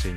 [0.00, 0.14] 心。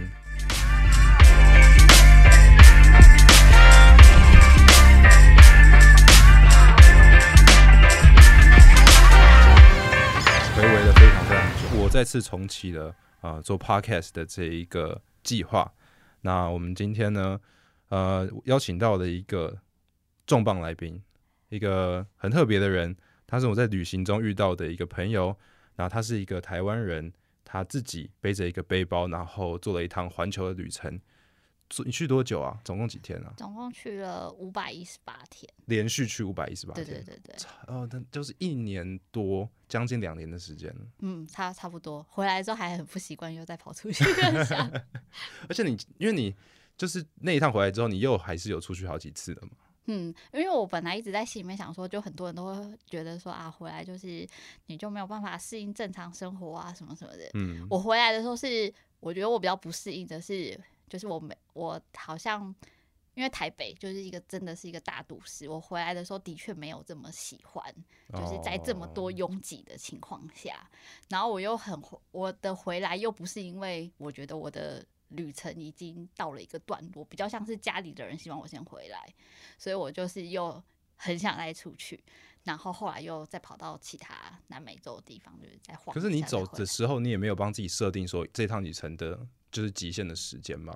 [10.55, 15.69] 回味了非常非常久，我再次重启了呃做 podcast 的这一个计划。
[16.21, 17.37] 那我们今天呢，
[17.89, 19.57] 呃，邀请到了一个
[20.25, 21.03] 重磅来宾，
[21.49, 22.95] 一个很特别的人，
[23.27, 25.37] 他是我在旅行中遇到的一个朋友。
[25.75, 27.11] 然后他是一个台湾人，
[27.53, 30.99] 他自己背着一个背包，然后做了一趟环球的旅程。
[31.85, 32.59] 你去多久啊？
[32.63, 33.31] 总共几天啊？
[33.37, 36.83] 总共去了五百一十八天，连续去五百一十八天。
[36.83, 37.35] 对对对对。
[37.67, 42.03] 哦，那就是一年多，将近两年的时间嗯，差差不多。
[42.09, 44.03] 回来之后还很不习惯，又再跑出去。
[45.47, 46.35] 而且你，因为你
[46.75, 49.51] 就是那一趟回来之后，你又还是有出去好几次的嘛。
[49.85, 54.25] 嗯，因为我本来一直在心里面想说，就很多人都会觉得说啊，回来就是
[54.67, 57.29] 你就没有办法适应正常生活啊，什么什么的。
[57.33, 62.55] 嗯，我回来的时候是，我觉得我比较不适应的是，就是我没我好像
[63.15, 67.63] 因为台北就是一个真的是一个大都市，我回来的时候的确没有这么喜欢，
[68.13, 70.69] 就是在这么多拥挤的情况下，
[71.09, 71.77] 然后我又很
[72.11, 74.85] 我的回来又不是因为我觉得我的。
[75.09, 79.13] 旅程已经到了一个段落，比较像是家里的人希望我先回来，
[79.57, 80.61] 所以我就是又
[80.95, 82.03] 很想再出去，
[82.43, 85.93] 然后后来又再跑到其他南美洲的地方，就是在晃。
[85.93, 90.73] 可是你走的时候，你也没有帮自己设定说这趟旅程的就是极限的时间吗？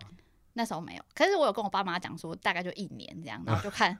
[0.53, 3.97] 那时候没有，可是我有跟我爸妈讲说，大概就一年这样，然后就 看，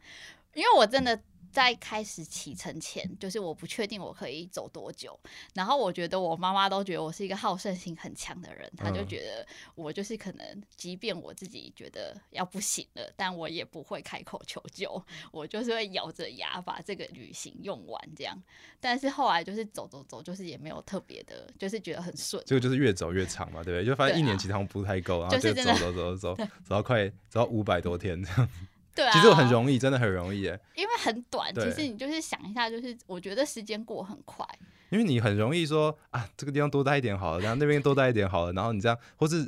[0.53, 1.19] 因为我真的。
[1.51, 5.17] 在开始启程前，就是我不确定我可以走多久。
[5.53, 18.37] 然后我觉得我妈妈都觉得我是一个好胜心很强的人，她就觉得我就是可能，即便我自己觉得要不行了，但我也不会开口求救，我就是会咬着牙把这个旅行用完这样。
[18.79, 22.41] 但是后来就是走走走，就是也没有特别的，就是觉得很顺。
[22.45, 23.85] 这个就是越走越长嘛，对不对？
[23.85, 28.49] 就发现一年其实不太够， 然后就走走走走走， 走到快走到五百多天这样。
[28.97, 30.59] 对，其实我很容易，真的很容易哎。
[30.75, 34.43] 因为很短，其实你就是想一下，就是我觉得时间过很快。
[34.89, 39.47] 因为你很容易说啊，这个地方多待一点好了，然后那边多待一点好了，然后你这样，或是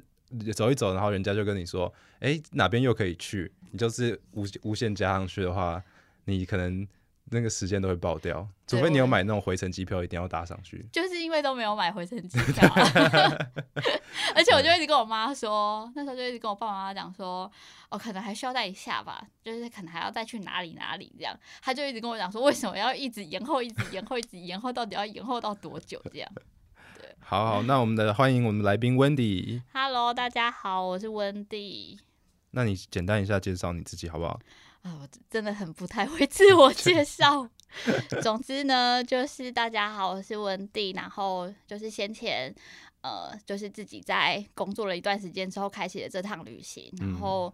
[0.53, 3.51] 走一走，然后人家就跟你说，哎，哪边又可以去？
[3.71, 5.83] 你就是无无限加上去的话，
[6.25, 6.87] 你可能。
[7.31, 10.85] 那个时间都会爆掉，除非你有买那种回程机票，一定要搭上去。
[10.91, 12.67] 就是因为都没有买回程机 票，
[14.35, 17.51] 而且我就一直跟我妈说，那时候就一直跟我爸爸妈妈讲说，
[17.89, 21.37] 哦，可能还需要再一下吧，就是可能还要再去哪里哪里这样。
[21.61, 26.31] 他就一直跟我讲说，为什么要一直延后，一直延后，一直延后，到底要延后到多久这样？
[26.97, 29.61] 对，好好，那我们的欢迎我们来宾 Wendy。
[29.73, 31.99] Hello，大家好，我是 Wendy。
[32.51, 34.39] 那你简单一下介绍你自己好不好？
[34.81, 37.49] 啊，我真的很不太会自我 介绍。
[38.21, 40.91] 总之呢，就是大家好，我是文迪。
[40.93, 42.53] 然后就是先前，
[43.01, 46.91] 呃，就是自己在工作了一段时间之后，开启了这趟旅行。
[46.99, 47.53] 然后，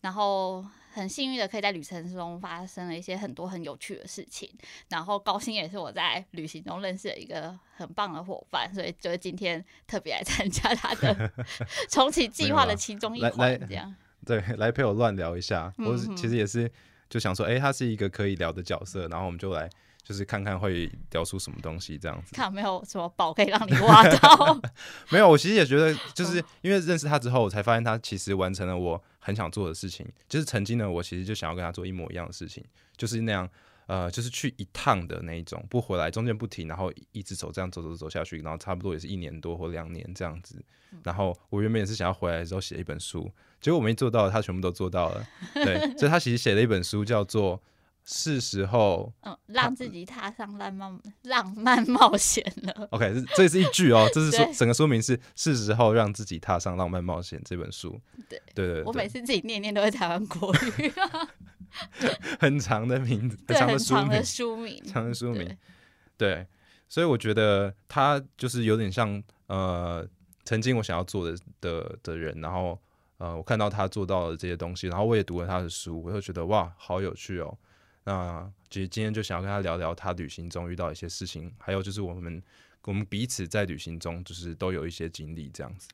[0.00, 4.50] 然后很幸运的可以在旅程中发生了一些很多很有趣的事情。
[4.88, 11.30] 然后高兴也是我在旅行中认识了一个很棒的伙伴，所以就是今天特别来参加他的
[11.88, 13.94] 重启计划的其中一环，这样。
[14.26, 16.70] 对， 来陪我乱聊一下，我其实也是
[17.08, 19.68] 就想说，哎，他是一个可以聊的角色，然后我们就来
[20.02, 22.34] 就是看看会聊出什么东西这样子。
[22.34, 24.60] 看没有什么宝可以让你挖到？
[25.10, 30.06] 没有，我其实也觉得，就是因为认识他之后，我才发现他其实完成了我很想做的事情。
[30.28, 32.64] 就是曾经呢，我其实就想要跟他做一模一样的事情，
[32.96, 33.48] 就是那样。
[33.88, 40.64] 呃，就是去一趟的那一种，不回来，中间不停，然后一直走，这样走走走下去，然后差不多也是一年多或两年这样子。
[41.02, 43.30] 然后我原本也是想要回来的时候写一本书，
[43.62, 45.26] 结果我没做到，他全部都做到了。
[45.54, 47.56] 对，所以他其实写了一本书，叫做
[48.04, 52.88] 《是时候》，嗯，让自己踏上浪漫浪漫冒险了。
[52.92, 57.98] OK，这是一句哦， 这是说整个说明是是时候让自己踏上浪漫冒险这本书。
[58.28, 60.92] 对对对，我每次自己念念都会台湾国语。
[62.38, 65.56] 很长的名字，很长的书名，书名，长的书名，
[66.18, 66.46] 对，
[66.86, 70.06] 所以我觉得他就是有点像呃，
[70.44, 72.78] 曾经我想要做的的的人，然后
[73.22, 77.56] 呃，我看到他做到了这些东西，然后我也读了他的书，我就觉得哇，好有趣哦。
[78.02, 82.42] 那其实今天就想要跟他聊聊他旅行中遇到一些事情，还有就是我们
[82.82, 85.88] 我们彼此在旅行中就是都有一些经历这样子。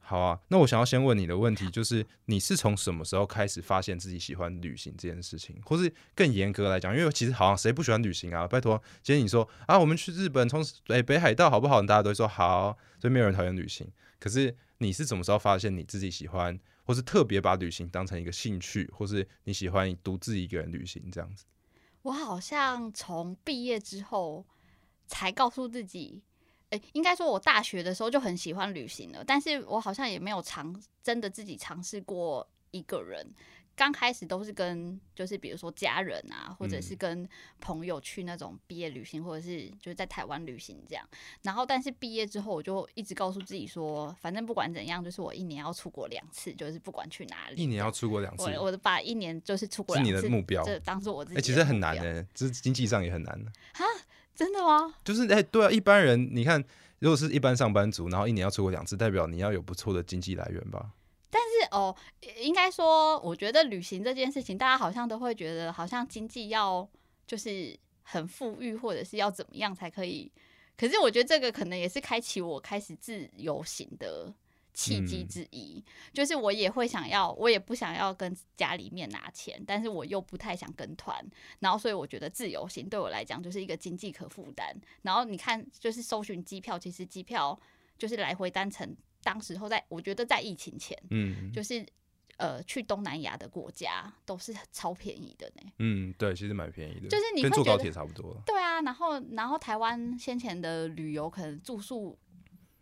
[0.00, 8.48] 好啊，那我想要先问你的问题就是，你是从什么时候开始发现自己喜欢旅行这件事情，或是更严格来讲，因为其实好像谁不喜欢旅行啊？
[8.48, 11.82] 拜托，今天你说啊，我们去日本，从诶北海道好不好？
[11.82, 13.86] 大家都说好，所以没有人讨厌旅行。
[14.18, 21.44] 可是你是什么时候发现你自己喜欢，或是特别把旅行当成一个兴趣，或是你喜欢独自一个人旅行这样子？
[22.02, 24.44] 我好像从毕业之后
[25.06, 26.22] 才告诉自己。
[26.70, 33.34] 诶，应该说我大学的时候就很喜欢旅行了，但是我好像也没有尝真的自己尝试过一个人。
[33.76, 37.28] 刚开始都是跟就是比如说家人啊，或者是跟
[37.60, 41.04] 朋友去那种毕业旅行，或者是就是在台湾旅行这样。
[41.42, 48.44] 然后但是毕业之后，我就一直告诉自己说，反正不管怎样，就是我一年要出国两次，就是不管去哪里，一年要出国两次。
[48.44, 51.38] 我我把一年就是出国是你的目标，这当做我自己。
[51.38, 53.84] 哎，其实很难呢，这经济上也很难哈，
[54.34, 54.94] 真的吗？
[55.04, 56.62] 就是哎，对啊，一般人你看，
[57.00, 60.90] 如果是一般上班族，然后一年要出国两次，代表你要有不错的经济来源吧。
[61.34, 61.92] 但是哦，
[62.40, 66.88] 应该说，我觉得旅行这件事情，大家好像都会觉得，好像经济要
[67.26, 70.30] 就是很富裕，或者是要怎么样才可以。
[70.76, 74.32] 可是我觉得这个可能也是开启我开始自由行的
[74.72, 75.84] 契机之一。
[76.12, 81.20] 就是我也会想要，我也不想要跟家里面拿钱，但是我又不太想跟团。
[81.58, 84.72] 然后，所以我觉得自由行对我来讲就是一个经济可负担。
[85.02, 87.58] 然后你看，就是搜寻机票，其实机票
[87.98, 88.96] 就是来回单程。
[89.24, 91.84] 当时候在，我觉得在疫情前，嗯，就是
[92.36, 95.72] 呃，去东南亚的国家都是超便宜的呢。
[95.78, 98.36] 嗯，对，其实蛮便宜的，就是你跟坐高铁差不多。
[98.44, 102.18] 对啊，然后然后台湾先前的旅游可能住宿，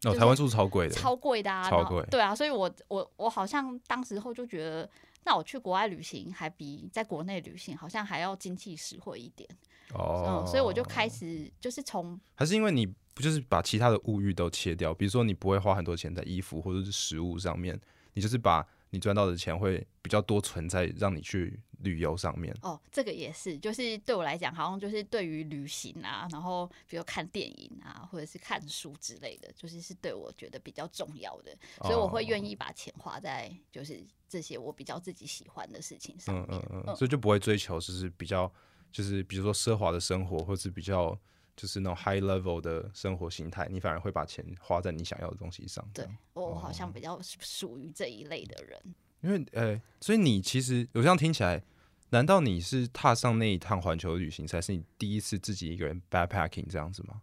[0.05, 2.05] 哦，台湾住宿超贵的，超贵的啊，超贵。
[2.11, 4.91] 对啊，所以我我我好像当时候就觉得，
[5.25, 9.49] 那我去国外旅行还比在国内旅行好像还要经济实惠一点。
[9.95, 17.79] 哦，所以我就开始就是从，还是因为你不就是把其他的物欲都切掉，比如说你不会花很多钱在衣服或者是食物上面，
[18.15, 22.55] 你就是把你赚到的钱会比较多存在让你去旅游上面。
[22.63, 36.47] 哦，这个也是，就是对我来讲，好像就是对于旅行啊，然后比如看电影啊，或者是看书之类的，就是是对我觉得比较重要的，所以我会愿意把钱花在就是这些我比较自己喜欢的事情上面。
[36.51, 38.51] 嗯嗯嗯，所以就不会追求就是比较。
[38.93, 41.19] 就是比如说奢华的生活，或是比较
[41.57, 45.85] 就是那种 high level 的生活形态，你反而会把钱花在你想要的东西上。
[45.93, 48.95] 对，我好像比较属于这一类的人。
[49.23, 51.63] 因为呃，所以你其实我这样听起来，
[52.11, 57.23] 难道你是踏上那一趟环球旅行才是你第一次自己一个人 backpacking 这样子吗？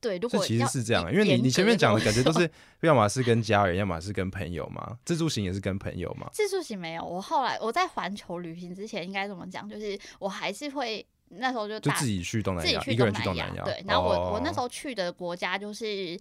[0.00, 2.48] 对，如果其实是这样，因为你你前面讲的感觉都是，
[2.82, 4.96] 要么是跟家人，要么是跟朋友嘛。
[5.04, 6.30] 自助行也是跟朋友嘛。
[6.32, 9.68] 自助行没有，我后来我在环球旅行之前应该怎么讲？
[9.68, 13.64] 就是我还是会那时候就就自己去东南亚，一个人去东南亚。
[13.64, 16.16] 对，然后我我那时候去的国家就是，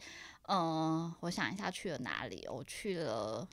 [0.48, 2.48] 嗯，我想一下去了哪里？
[2.50, 3.48] 我去了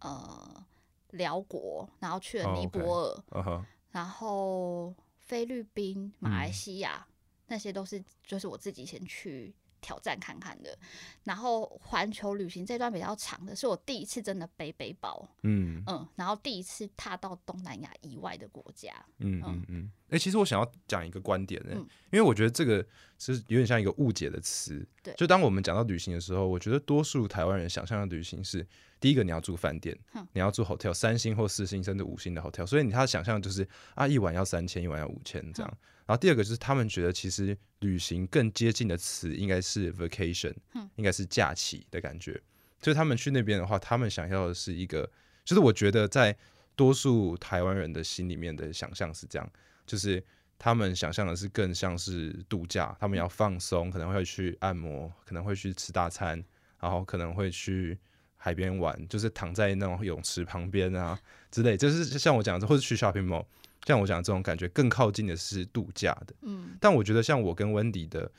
[0.00, 0.64] 呃
[1.10, 7.06] 辽国，然后去了尼泊尔，然后菲律宾、马来西亚，
[7.46, 9.54] 那些都是就是我自己先去。
[9.80, 10.76] 挑战看看的，
[11.24, 19.90] 然后环球旅行这段比较长的，是我第一次真的背背包，嗯嗯，然后第一次踏到东南亚以外的国家，嗯嗯嗯。
[20.10, 21.76] 哎，其实我想要讲一个观点呢，
[22.10, 22.84] 因为我觉得这个
[23.18, 24.86] 是有点像一个误解的词。
[25.02, 28.66] 对，就当我们讲到旅行的时候，我觉得多数台湾人想象的旅行是，
[28.98, 29.94] 第一个你要住饭店，
[30.32, 35.78] 你要住 hotel，三星或四星甚至五星的 hotel，所以你他想象就是啊，一晚要三千，一晚要五千这样。
[36.08, 40.54] 然后第二个就是他们觉得其实旅行更接近的词应该是 vacation，
[40.96, 42.40] 应该是假期的感觉。
[42.80, 45.08] 所以他们去那边的话，他们想要的是一个，
[45.44, 46.34] 就是我觉得在
[46.74, 49.46] 多数台湾人的心里面的想象是这样。
[49.86, 50.24] 就是
[50.58, 56.42] 他们想象的是更像是度假，他们要放松，可能会去按摩，可能会去吃大餐，
[56.80, 57.98] 然后可能会去
[58.36, 61.18] 海边玩，就是躺在那种泳池旁边啊
[61.50, 61.76] 之类。
[61.76, 63.44] 就是像我讲的，或者去 shopping mall，
[63.88, 66.34] 像我讲的这种感觉，更靠近的是度假的。
[66.42, 68.30] 嗯，但我觉得像我跟温迪的，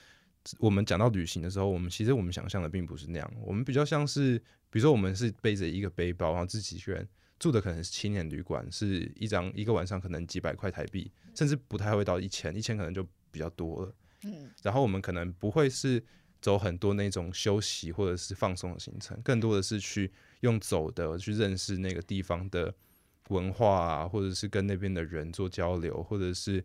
[0.60, 4.38] 我们讲到旅行的时候，我们其实我们想象的并不是那样，我们比较像是，
[4.70, 7.08] 比如说我们是背着一个背包，然后自己一个人。
[7.40, 13.02] 住的可能是青年旅馆，是一张一个晚上可能几百块台币，甚至不太会到一千，一千可能就
[13.32, 13.96] 比较多了。
[14.26, 16.04] 嗯，然后我们可能不会是
[16.42, 22.76] 走很多那种休息或者是放松的行程，更多的是去用走的去认识那个地方的
[23.30, 26.64] 文化啊，或者是跟那边的人做交流，或者是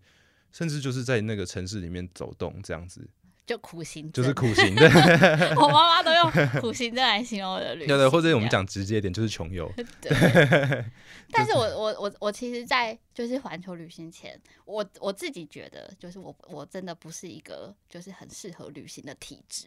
[0.53, 3.09] 甚至就是在那个城市里面走动这样子。
[3.47, 4.87] 就苦行，就是苦行的。
[5.61, 7.89] 我妈妈都用苦行症来形容我的旅行。
[7.89, 9.71] 对对，或者我们讲直接一点，就是穷游。
[10.01, 10.11] 对。
[11.31, 19.67] 但是我我我我其实，在就是环球旅行前，我我自己觉得，就是我我真的不是一个就是很适合旅行的体质。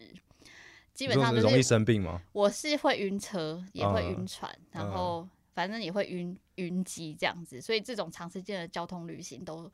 [0.96, 2.20] 基本上就是容易生病吗？
[2.32, 9.72] 我是会晕车，也会晕船，然后反正也会晕晕机这样子，所以这种长时间的交通旅行都。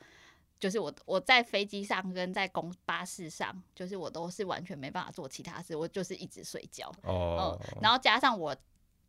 [0.59, 6.89] 就是我我在飞机上跟在公巴士上，就是我都是完全没办法做其他事，我就是一直睡觉。
[7.01, 8.55] 哦，嗯，然后加上我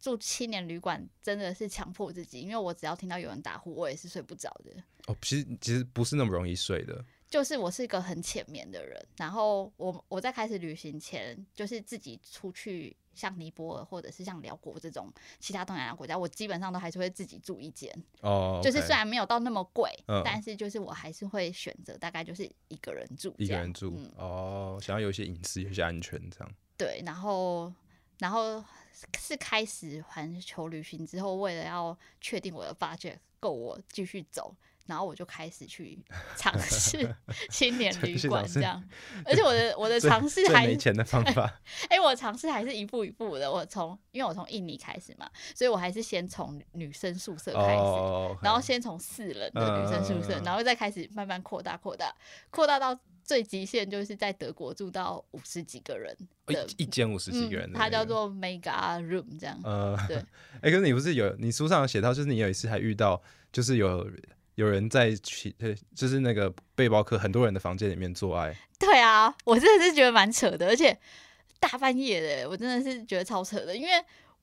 [0.00, 4.72] 住青年旅馆，真的是强迫自己，因为我只要听到有人打呼，我也是睡不着的。
[5.06, 7.04] 哦，其实其实不是那么容易睡的。
[7.34, 17.92] 就是我是一个很浅眠的人，然后我我在开始旅行前，就是自己出去，像尼泊尔或者是像辽国这种其他东南亚国家，我基本上都还是会自己住一间。
[18.20, 19.90] 哦，就是虽然没有到那么贵，
[20.24, 23.98] 但是就是我还是会选择大概就是一个人住，一个人住。
[24.16, 26.54] 哦，想要有一些隐私，有些安全这样。
[26.78, 27.72] 对，然后
[28.20, 28.64] 然后
[29.18, 34.54] 是开始环球旅行之后，为了要确定我的 budget 够我继续走。
[34.86, 35.98] 然后我就开始去
[36.36, 37.14] 尝试
[37.50, 38.82] 青年旅馆这样，
[39.24, 41.60] 而且我的我的 尝试还没钱的方法。
[41.88, 43.50] 哎，我尝试还是一步一步的。
[43.50, 52.14] 我从因为我从印尼开始嘛，所以我还是先从女生宿舍开始，然后先从四人的女生宿舍，然后再开始慢慢扩大扩大
[52.50, 56.14] 扩大到最极限，就是在德国住到五十几个人
[56.44, 59.58] 的一间五十几个人，它叫做 Mega Room 这样。
[59.64, 60.16] 呃，对。
[60.60, 64.06] 哎，可是你不是有你书上有写到，就是你有一次还遇到，就是有。
[64.56, 65.54] 有人在去，
[65.94, 68.56] 就是那个背包客，很多人的房间里面做爱。
[68.78, 70.96] 对啊，我真的是觉得蛮扯的，而且
[71.58, 73.76] 大半夜的，我真的是觉得超扯的。
[73.76, 73.92] 因为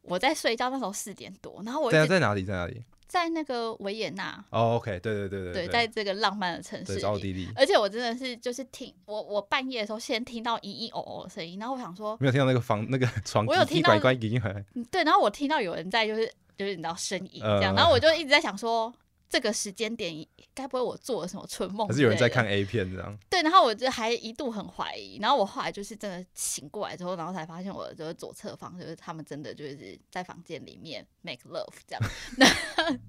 [0.02, 2.44] 我在睡觉那时候四点多，然后我在在哪里？
[2.44, 2.84] 在哪里？
[3.08, 4.44] 在那个维也纳。
[4.52, 7.48] 哦，OK，对对对对对，在这个浪漫的城市，奥地利。
[7.56, 14.54] 而且我真的是就是听我我半夜的时候先听到咿咿哦哦的声音，然后我想说没有听到那个房那个床，我有听到乖乖乖
[14.90, 16.26] 对，然后我听到有人在就是
[16.58, 18.94] 就是你知道声音这样，然后我就一直在想说。
[19.32, 20.14] 这个时间点，
[20.54, 21.88] 该不会我做了什么春梦？
[21.88, 23.18] 还是有人在看 A 片这样？
[23.30, 32.04] 对，然后我就还一度很怀疑，然后我后来就是真的醒过来之后，然后才发现我的左侧方就是他们真的就是在房间里面 make love 这样。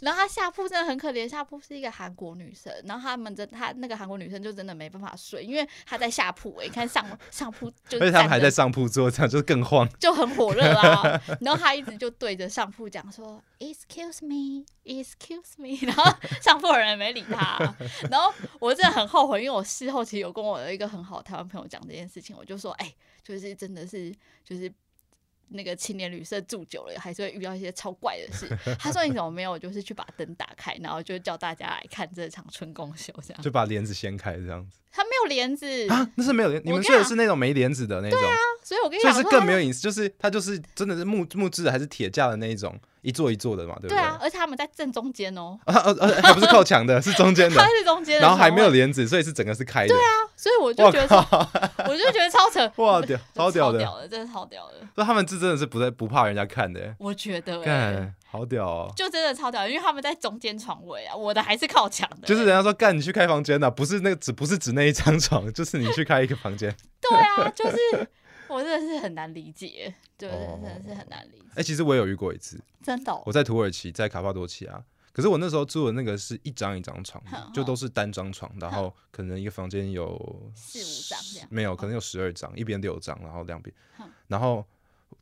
[0.00, 11.20] 然后他下铺真的很可怜，下铺是一个韩国女生，然后他们真她那个韩国女生就真的没办法睡，因为她在下铺哎，你看上上铺就， 而且他们还在上铺做，这样就更慌，就很火热啊。
[11.40, 16.04] 然后他一直就对着上铺讲说，Excuse me，Excuse me，然后
[16.42, 17.74] 上铺的人没理他。
[18.10, 24.72] 然后我真的很后悔，因为我事后其实有跟我的一个很好的台湾朋友讲这件事情，我就说，哎，就是真的是就是。
[25.48, 28.48] 那个青年旅社住久了，还是会遇到一些超怪的事。
[28.78, 36.62] 他说：“你怎么没有，就是去把灯打开，然后就叫大家来看这场春宫秀，这样就把帘子掀开这样子。”他没有帘子啊，那是没有帘。
[36.64, 38.18] 你们睡的是那种没帘子的那种。
[38.18, 42.78] 对啊，所以我跟你讲，就是更没有隐私，就是它就是真的是木木质的还是铁架的那一种。
[43.04, 43.96] 一座一座的嘛，对不对？
[43.96, 45.58] 对啊，而且他们在正中间哦。
[45.66, 46.08] 啊啊啊！
[46.22, 47.56] 还不是靠墙的，是中间的。
[47.60, 49.88] 它是中间的，然后还没有帘子，所以是整个是开的。
[49.88, 51.16] 对啊，所以我就觉得，
[51.86, 52.72] 我就觉得超扯。
[52.82, 54.76] 哇屌，超屌的，真的超屌的。
[54.96, 56.94] 那他们这真的是不在不怕人家看的。
[56.98, 62.26] 我觉得，干好屌哦，就真的超屌，因为他们在中间床位啊，我的还是靠墙的。
[62.26, 66.74] 就是人家说干，你去开房间的，不是那个只不是指那一张床，就是你去开一个房间。
[67.00, 67.76] 对啊，就是。
[68.48, 71.44] 我真的是很难理解，对，真的是很难理解。
[71.56, 73.22] 哎，其实我也有遇过一次，真的。
[73.24, 77.22] 我在土耳其，在卡帕多奇亚，可是我那时候住的那个是一张一张床，
[77.52, 83.74] 就都是单张床，然后可能一个房间有四五张这样，没有，可能有十二张，一边六张，然后两边，
[84.28, 84.64] 然后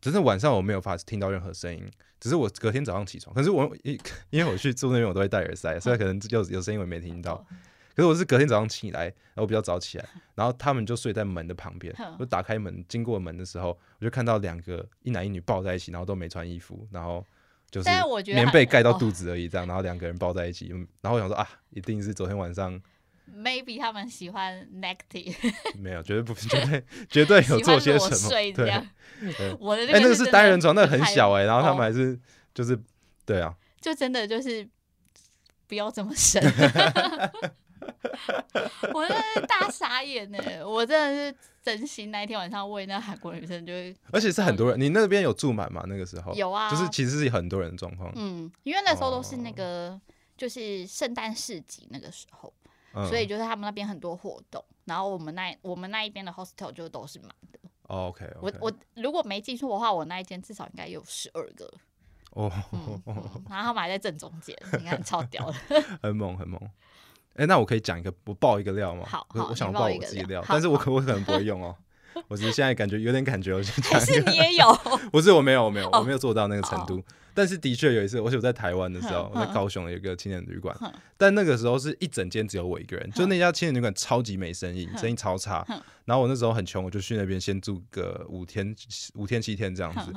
[0.00, 1.88] 只是晚上我没有法听到任何声音，
[2.18, 3.98] 只是我隔天早上起床，可是我因
[4.30, 7.44] 因为我去住那边我都会戴耳塞，所以可能有有声音我没听到。
[7.94, 11.94] 可是我是隔天早上起来，然后比较早起来， 然后他们就睡在门的旁边。
[12.18, 17.24] 我打开门，经过门的时候，我就看到两个一男一女抱在一起，然后都没穿衣服，然后
[17.70, 17.88] 就是
[18.26, 20.68] 棉被盖到肚子而已，这样，然后两个人抱在一起。
[21.00, 22.80] 然后我想说啊，一定是昨天晚上
[23.34, 25.34] ，maybe 他们喜欢 negative，
[25.78, 28.30] 没有，绝对不，绝对 绝对有做些什么。
[28.52, 32.18] 对，我的哎，那个是单人床，那个很小哎，然后他们还是
[32.54, 32.78] 就是
[33.24, 34.68] 对啊，就真的就是
[35.66, 36.42] 不要这么深。
[38.94, 40.38] 我真的是大傻眼呢！
[40.66, 43.72] 我真的是真心那一天晚上为那韩国女生，就
[44.12, 44.80] 而且是很多人。
[44.80, 45.84] 你那边有住满吗？
[45.88, 48.12] 那个时候有啊，就是其实是很多人的状况。
[48.14, 50.00] 嗯，因为那时候都是那个
[50.36, 52.52] 就是圣诞市集那个时候，
[53.08, 57.58] 所以就是他们那边很多活动，然后我们那我们那一边的 hostel 就都是满的。
[57.88, 61.70] OK，我我如果没记错的话，我那一间至少应该有十二个
[62.30, 62.50] 哦，
[63.50, 65.54] 然后他们还在正中间，你看超屌的，
[66.02, 66.58] 很猛很猛。
[67.34, 69.04] 哎，那我可以讲一个，我爆一个料吗？
[69.08, 71.74] 好，我想爆我自己料，但是我可我可能不会用哦。
[72.28, 73.98] 我只是现在感觉有点感觉，我就 讲。
[73.98, 74.70] 是 你也有？
[75.10, 77.02] 不是，我没有，我没有，我没有做到那个程度。
[77.32, 80.76] 但是的确有一次，我是在台湾的时候，我在高雄有一个青年旅馆，
[81.16, 85.66] 但那个时候是一整间只有我一个人，就那家青年旅馆超级没生意，生意超差。
[86.04, 88.76] 然后我那时候很穷，我就去那边先住个五天、
[89.14, 90.12] 五天七天这样子。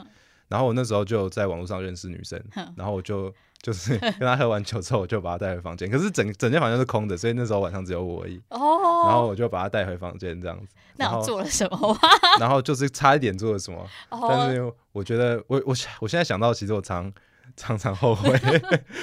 [0.49, 2.43] 然后我那时候就在网络上认识女生，
[2.75, 3.33] 然后我就。
[3.65, 5.89] 就是 跟他喝完酒之后，我就把他带回房间。
[5.89, 8.39] 可是整整间房间是空的，所以那时候晚上只有我而已。
[8.49, 8.59] 哦。
[9.07, 10.67] 然后我就把他带回房间，这样子。
[10.97, 11.97] 那做了什么？
[12.39, 13.83] 然后就是差一点做了什么。
[14.29, 17.11] 但是我觉得，我我我现在想到，其实我常
[17.57, 18.39] 常常后悔。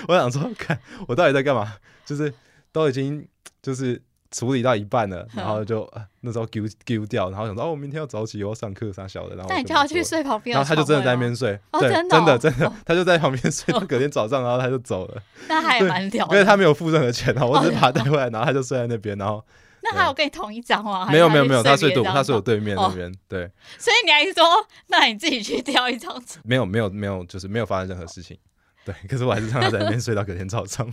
[0.06, 0.78] 我想说，看
[1.08, 1.74] 我到底在干嘛？
[2.06, 2.32] 就是
[2.70, 3.26] 都已经
[3.60, 4.00] 就是
[4.32, 5.88] 处理到一半了， 然后就
[6.22, 15.22] 那时候丢丢掉，然后想说哦，我明天要早起，我要上课啥小的，然后那你叫他去睡旁边，然后他就真的在那边睡，对，真的真的，他就在旁边睡，到隔天早上，然后他就走了。
[15.48, 19.44] 那还蛮屌，因为他没有付任何钱啊，我只是把他带回来，然后他就睡在那边，然后。
[19.84, 21.08] 那他有跟你同一张吗？
[21.10, 23.50] 没有没有没有，他睡对，他睡我对面那边，对。
[23.78, 24.44] 所以你还说，
[24.86, 26.22] 那你自己去挑一张？
[26.44, 28.38] 没有没有没有，就是没有发生任何事情。
[28.84, 30.86] 对，可是我还是让他在那边睡到隔天早上。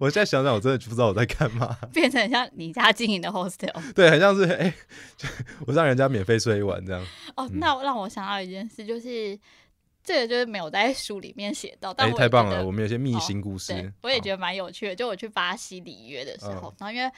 [0.00, 1.76] 我现在想想，我真的不知道我在干嘛。
[1.92, 3.92] 变成像你家经营的 hostel。
[3.94, 4.74] 对，很像是哎，
[5.66, 7.06] 我让人家免费睡一晚这样。
[7.36, 9.38] 哦，那让我想到一件事，就是
[10.02, 14.96] 这个就是没有在书里面写到，但太棒了，我们有些秘辛故事，我也觉得蛮有趣的。
[14.96, 17.10] 就我去巴西里约的时候，然后因为。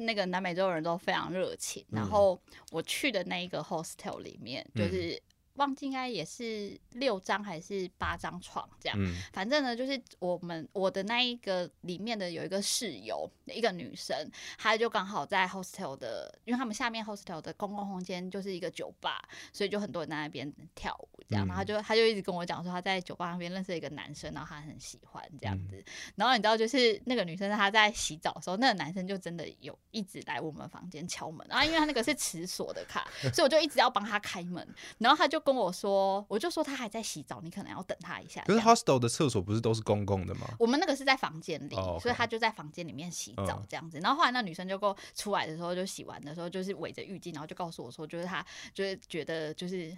[0.00, 5.20] 那个南美洲人都非常热情，然后我去的那一个 hostel 里面就是。
[5.58, 8.98] 忘记应该也是六张还是八张床这样，
[9.32, 14.16] 反正呢就是我们我的那一个里面的有一个室友，一个女生，
[14.56, 19.22] 她就刚好在 hostel 的，因为他们下面 hostel 的公共空间就是一个酒吧，
[19.52, 25.84] 所以就很多人在那边跳舞这样，然后就她就一直跟我讲说她在酒吧那边认识一个男生，然后她很喜欢这样子，
[26.14, 34.64] 然后你知道就是那个女生她在洗澡的时候，那个男生就真的有一直来我们房间敲门，然后因为他那个是 磁锁的卡，所以我就一直要帮他开门，
[34.98, 35.42] 然后他就。
[35.48, 38.42] 跟我说，我就说他还在洗澡，你可能要等他一下。
[38.46, 40.46] 可是 hostel 的厕所不是都是公共的吗？
[40.58, 43.98] 我们那个是在房间里，所以他就在房间里面洗澡这样子。
[44.00, 49.96] 然后后来那女生就跟我出来的时候，就洗完的时候就是围着浴巾，然后就告诉我说，就是他就是觉得就是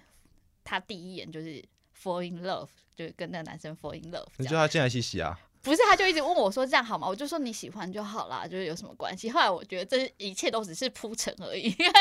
[0.63, 1.61] 他第一眼就是
[2.01, 4.29] fall in love，就是跟那个男生 fall in love。
[4.37, 5.37] 你叫他进来去洗啊？
[5.63, 11.93] 不是，他就一直问我说：“这样好吗？”我就说：“你喜欢就好啦，就是有什么关系。”后来我觉得这一切都只是铺陈而已， 因为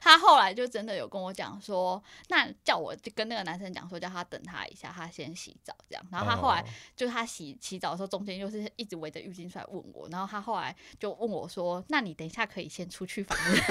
[0.00, 10.08] 他后来就真的有跟我讲说：“那叫我就跟那个男生讲说，叫他等他一下，他先洗澡这样。”然后他后来就是他洗洗澡的时候，中间就是一直围着浴巾出来问我。
[10.10, 13.64] 然后他后来就问我说：“那你等一下可以先出去房间。”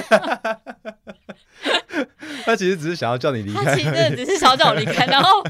[2.47, 5.05] 他其实只是想要叫你离开，他其实只是想要叫我离开。
[5.05, 5.43] 然后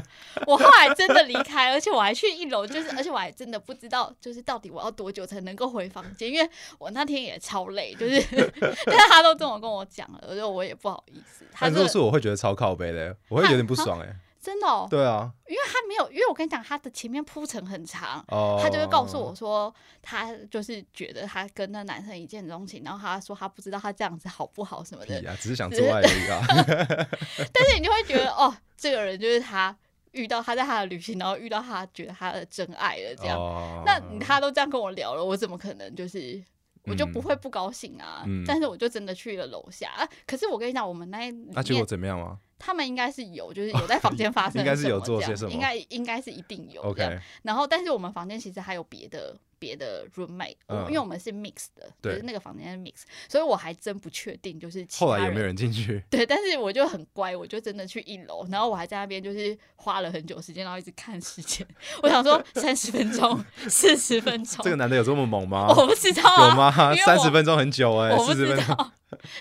[0.46, 8.20] 我后来真的离开，而且我还去一楼，就是而且我还真的不知道，就是到底我要多久才能够回房间，因为我那天也超累，就是，
[8.84, 11.44] 但是他都这么跟我讲了，我说我也不好意思。
[11.52, 14.16] 他如果是我会觉得超靠背的，我会有点不爽哎。
[14.40, 18.24] 真的哦，对啊，因为他没有，因为我跟你讲，他的前面铺陈很长，
[18.62, 26.40] 他就会告诉我说，他就是觉得他跟那男生一见钟情，然后他说他不知道他这样子好不好什么的，啊只是想做爱而已啊。
[27.52, 29.76] 但是你就会觉得，哦，这个人就是他
[30.12, 36.40] 遇到他在他的旅行，然后遇到他觉得他的真爱了，这样，那他都这样跟我聊了，我怎么可能就是
[36.84, 38.22] 我就不会不高兴啊？
[38.46, 42.38] 但是我就真的去了楼下，可是我跟你讲，我们那那结果怎么样吗？
[42.58, 46.82] 他们应该是有，就是有在房间发生，应该是有做些什么，应该应该是一定有。
[46.82, 49.36] OK，然后但是我们房间其实还有别的。
[49.58, 50.56] 别的 roommate，
[50.88, 56.02] 因为我们是 mix 的，就是那个房间是 mix，所以我还真不确定，就是后来有没有人进去？
[56.10, 61.66] 对，但是我就很乖，我就真的去一楼，然后我还在那边就是花了很久时间，然后一直看时间。
[62.02, 65.68] 我想说三十分钟、 四十分钟，这个男的有这么猛吗？
[65.68, 66.70] 我不知道，有吗？
[67.04, 68.90] 三十分钟很久哎，四十分钟，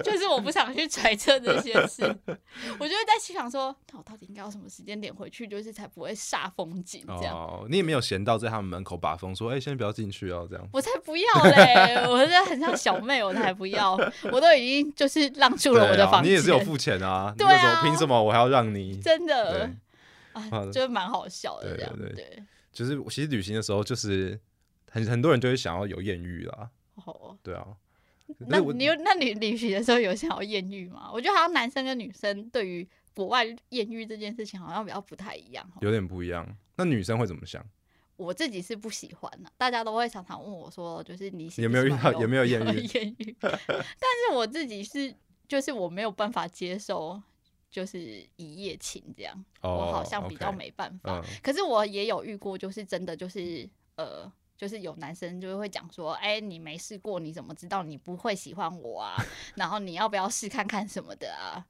[0.03, 2.03] 就是我不想去揣测这些事，
[2.79, 7.35] 我就在心想说，那我到底应该要什么时间点回去，就是才不会煞风景这样？
[7.35, 10.06] 哦你也没有闲到在他们门口把风，说哎，先不要进。
[10.07, 12.07] 进去要，这样我才不要嘞！
[12.07, 13.93] 我真的很像小妹，我才不要！
[14.31, 17.33] 我都已经就是让出了我的房间，你也是有付钱啊？
[17.37, 18.97] 对啊，凭什么我还要让你？
[19.01, 19.69] 真的
[20.31, 20.41] 啊，
[20.71, 22.43] 就是蛮好笑的，这样对。
[22.71, 24.39] 就是其实旅行的时候，就是
[24.91, 26.69] 很很多人就会想要有艳遇啦。
[27.05, 27.65] 哦，对啊。
[28.39, 31.09] 那你有那你旅行的时候有想要艳遇吗？
[31.11, 36.47] 我觉得好像男生跟女生对于国外艳遇这件事情好像比较不太一样，有点不一样。
[36.75, 37.65] 那女生会怎么想？
[38.17, 42.79] 我自己是不喜欢的，大家都会常常问我说，就是你有没有遇到有没有艳遇？
[42.81, 45.13] 艳遇， 但是我自己是，
[45.47, 47.21] 就是我没有办法接受，
[47.69, 51.23] 就是一夜情这样，我好像比较没办法。
[51.41, 59.15] 可是我也有遇过，就是真的就是呃，就是有男生就会讲说，哎，你没试过，你怎么知道你不会喜欢我啊？
[59.55, 61.63] 然后你要不要试看看什么的啊？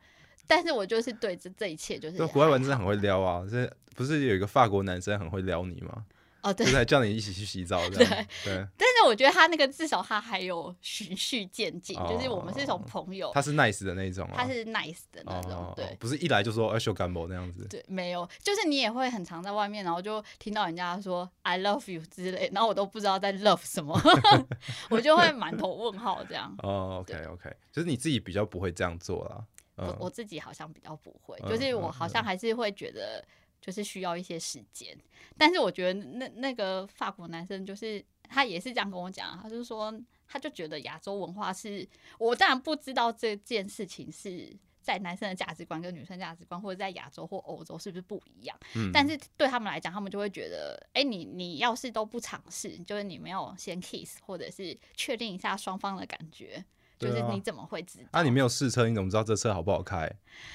[0.49, 3.45] 但是我就是对这这一切就是，国外文真的很会撩啊！
[3.51, 6.05] 这不是有一个法国男生很会撩你吗？
[6.41, 7.97] 哦，对，才叫你一起去洗澡的。
[7.97, 8.05] 对。
[8.43, 17.65] 对，但是我觉得他那个至少他还有循序渐进，就是我们是从朋友，他是 nice 的那种，他是 nice 的那种，对，不是一来就说要修干部那样子。
[17.69, 23.99] 对，没有，就是你也会很常在外面，然后就听到人家说 I love you 之类，然后我都不知道在 love 什么，
[24.89, 26.55] 我就会满头问号这样。
[26.63, 29.43] 哦，OK OK，就是你自己比较不会这样做啦。
[29.75, 33.23] 我我自己好像比较不会，就是我好像还是会觉得。
[33.61, 34.97] 就是需要一些时间。
[35.37, 39.93] 但是我觉得那那个法国男生就是他也是这样跟我讲，他就说
[40.27, 44.55] 他就觉得亚洲文化是我当然不知道这件事情是。
[44.79, 48.57] 在男生的价值观跟女生价值观，或者在亚洲或欧洲是不是不一样？
[48.73, 56.63] 嗯，但是对他们来讲，他们就会觉得，哎，你你要是都不尝试，就是你没有先 kiss，或者是确定一下双方的感觉，
[56.97, 58.07] 就是你怎么会知道？
[58.11, 60.09] 啊，你没有试车，你怎么知道这车好不好开？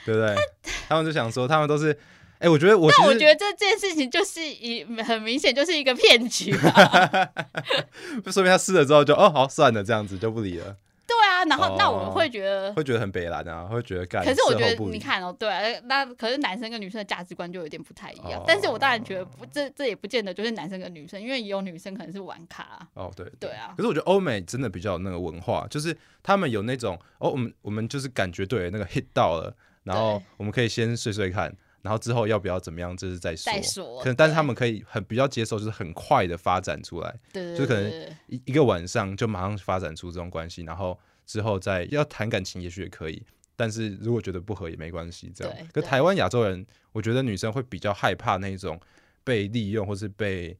[0.07, 0.35] 对不对？
[0.89, 1.95] 他们就想说，他们都是，
[2.43, 6.53] 哎，我觉得我，但我觉得这件事情就是一很明显就是一个骗局，
[8.33, 10.77] 说明他试了之后就哦好算了，这样子就不理了。
[11.07, 14.25] 对啊，然后那我会觉得会觉得很北蓝啊，会觉得干。
[14.25, 18.43] 可是我觉得你看哦，对，啊那可是男生跟女生的价值观就有点不太一样。
[18.47, 22.89] 但是我当然觉得不，这这也不见得就是男生跟女生，因为也有女生可能是玩卡。
[22.95, 23.75] 哦，对，对啊。
[23.77, 33.53] 可是我觉得欧美真的比较有那个文化，就是他们有那种哦，我们我们就是感觉对那个 hit 到了，然后我们可以先睡睡看，然后之后要不要怎么样，这是再说。
[33.53, 33.99] 再说。
[33.99, 37.91] 可能但是他们可以很比较接受，就是很快的发展出来，对，就可能
[38.29, 40.99] 一一个晚上就马上发展出这种关系，然后。
[41.25, 45.33] 之后再要谈感情，也许也可以，但是如果觉得不合也没关系。
[45.35, 48.79] 这样，可台湾亚洲人，我觉得女生会比较害怕那种
[49.23, 50.55] 被利用或是被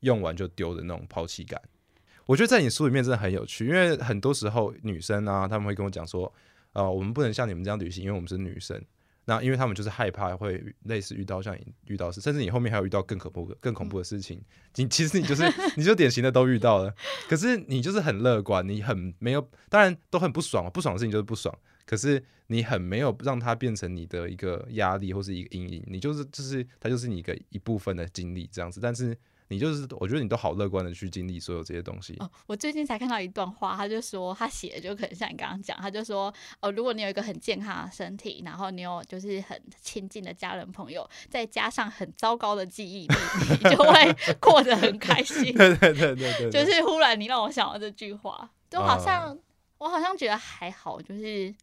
[0.00, 1.60] 用完就丢的那种抛弃感。
[2.26, 6.32] 我觉得在你书里面真的很有趣，因为很多时候女生啊，他们会跟我讲说，
[6.74, 8.80] 呃，我们不能像你们这样旅行，因为我们是女生。
[9.24, 14.40] 那因为他们就是害怕会类似遇到像你遇到事，甚至你后面还有遇到更可怖、更恐怖的事情。
[14.76, 15.44] 你其实你就是
[15.76, 16.94] 你就典型的都遇到了，
[17.28, 21.56] 可是你就是很乐观，你很没有，当然都很不爽，不爽的事情就是不爽。
[21.84, 29.16] 可是你很没有让它变成你的一个压力或是一个阴影，你就是就是它就是你一个一部分的经历这样子，但是。
[29.52, 32.16] 你就是，我觉得你都好乐观的去经历所有这些东西。
[32.20, 43.14] 哦，我最近才看到一段话，他就说他写的就可能像你刚刚讲，他就说哦，如果你有一个很健康的身体，然后你有就是很亲近的家人朋友，再加上很糟糕的记忆力，
[43.50, 45.54] 你就会 过得很开心。
[45.54, 49.38] 对对对对对，就是忽然你让我想到这句话，就好像
[49.76, 51.54] 我好像觉得还好，就是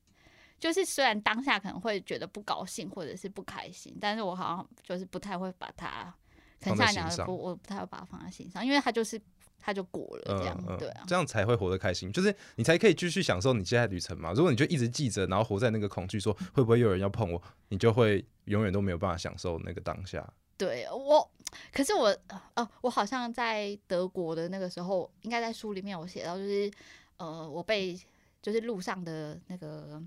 [0.59, 6.13] 就是虽然当下可能会觉得不高兴或者是不开心，但是我好像就是不太会把它。
[6.59, 9.19] 放在心上，不，我不太会把它放在心上，因为它就是，
[9.59, 14.33] 它就过了这样，对啊，这样才会活得开心，就是你才可以继续享受你现在旅程嘛。
[14.33, 20.27] 如果你就一直记着，然后活在那个恐惧，说会不会有人要碰我，你就会永远都没有办法享受那个当下。
[20.57, 21.29] 对我，
[21.71, 22.15] 可是我，
[22.55, 26.69] 哦，我好像在德国的那个时候，应该在书里面有写到，就是
[27.17, 27.97] 呃，我被
[28.41, 30.01] 就是路上的那个。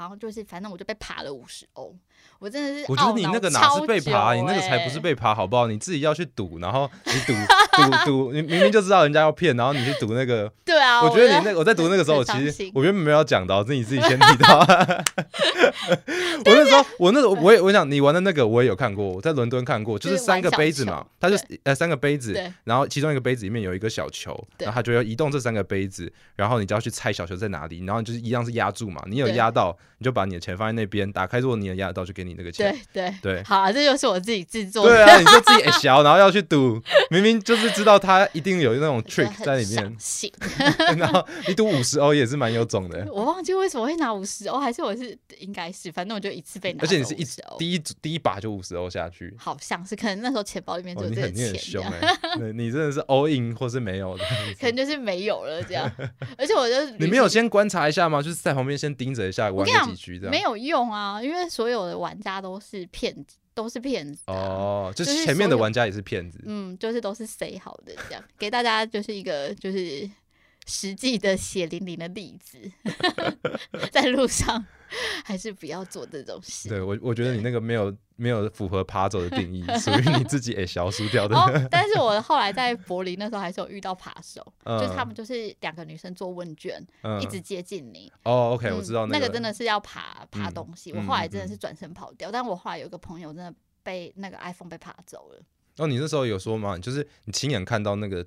[0.00, 1.94] 然后就是，反正我就被爬了五十欧，
[2.38, 2.86] 我真的是。
[2.88, 5.66] 我觉得你那个哪是被爬，你那个才不是被爬，好不好？
[5.66, 10.50] 你自己要去赌，然后你赌赌赌，你明明就知道人家要骗，然后你去赌那个。
[10.64, 11.02] 对啊。
[11.02, 14.60] 我觉得你那我在读那个时候，其实我原本没有讲到，是你自己先提到。
[16.46, 22.32] 我那时候，我那时候我也我想你玩的那个我也有看过，我在伦敦看过，就是三个杯子嘛，它就呃三个杯子，
[22.64, 29.76] 然后其中一个杯子里面有一个小球，然后它就要移动这三个杯子，然后你就要去猜小球在哪里，然后就是一样是压住嘛，你有压到。
[29.98, 32.76] 你就把你的钱放在那边，打开如果你的压得到，就给你那个钱。
[32.92, 34.94] 对对对，好，这就是我自己制作的。
[34.94, 39.96] 对啊，你就自己 小，然后要去赌，明明就是知道他一定有那种 trick 在里面。
[40.96, 43.06] 然后你赌五十欧也是蛮有种的。
[43.12, 46.78] 我忘记为什么会拿五十欧，还是我是应该是，反正我就一次被拿。
[46.82, 47.24] 而且你是一
[47.58, 51.58] 第一第一把就五十欧下去，好像是，可能那时候钱包里面就有这个钱。
[51.58, 54.24] 凶哎，你真的是 all in 或是没有的，
[54.60, 55.90] 可能就是没有了这样。
[56.38, 58.22] 而且我就你没有先观察一下吗？
[58.22, 60.30] 就是在旁边先盯着一下，玩个几局这样。
[60.30, 64.92] 没有用啊，因为所有的玩家都是骗子，都是骗子哦。
[64.94, 70.08] 就是前面的玩家也是骗子，嗯，就是都是谁好的这样，给大家就是一个就是
[70.70, 72.58] 实际的血淋淋的例子，
[73.90, 74.64] 在路上。
[75.24, 76.68] 还是不要做这种事。
[76.68, 81.36] 对我，我觉得你那个没有没有符合爬走的定义，属于你自己也消失掉的。
[81.70, 86.84] 但是我后来在柏林那时候还是有遇到扒手，就是他们就是两个女生做问卷，
[87.22, 88.10] 一直接近你。
[88.24, 90.92] 哦，OK，我知道那个真的是要爬爬东西。
[90.92, 93.54] 我后来真的是转身跑掉，但我后来有一个朋友真的
[93.84, 95.40] 被那个 iPhone 被爬走了。
[95.76, 96.76] 哦，你那时候有说吗？
[96.76, 98.26] 就是你亲眼看到那个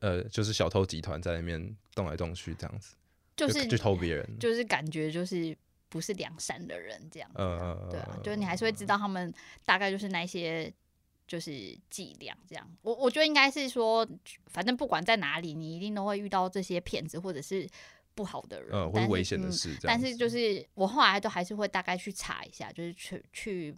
[0.00, 2.94] 呃，就是小偷集团在那边动来动去这样子，
[3.36, 5.56] 就是去偷别人，就是感觉就是。
[5.88, 9.32] 不是良善的人，这样，对啊，就是你还是会知道他们
[9.64, 10.70] 大概就是那些
[11.28, 11.50] 就是
[11.88, 12.76] 伎俩这样。
[12.82, 14.06] 我我觉得应该是说，
[14.46, 17.66] 反正不管在哪里，你一定都会遇到这些骗子或者是
[18.16, 19.74] 不好的人，呃，或者危险的事。
[19.82, 23.74] 但是就是我后来都还是会大概去查一下，就是去去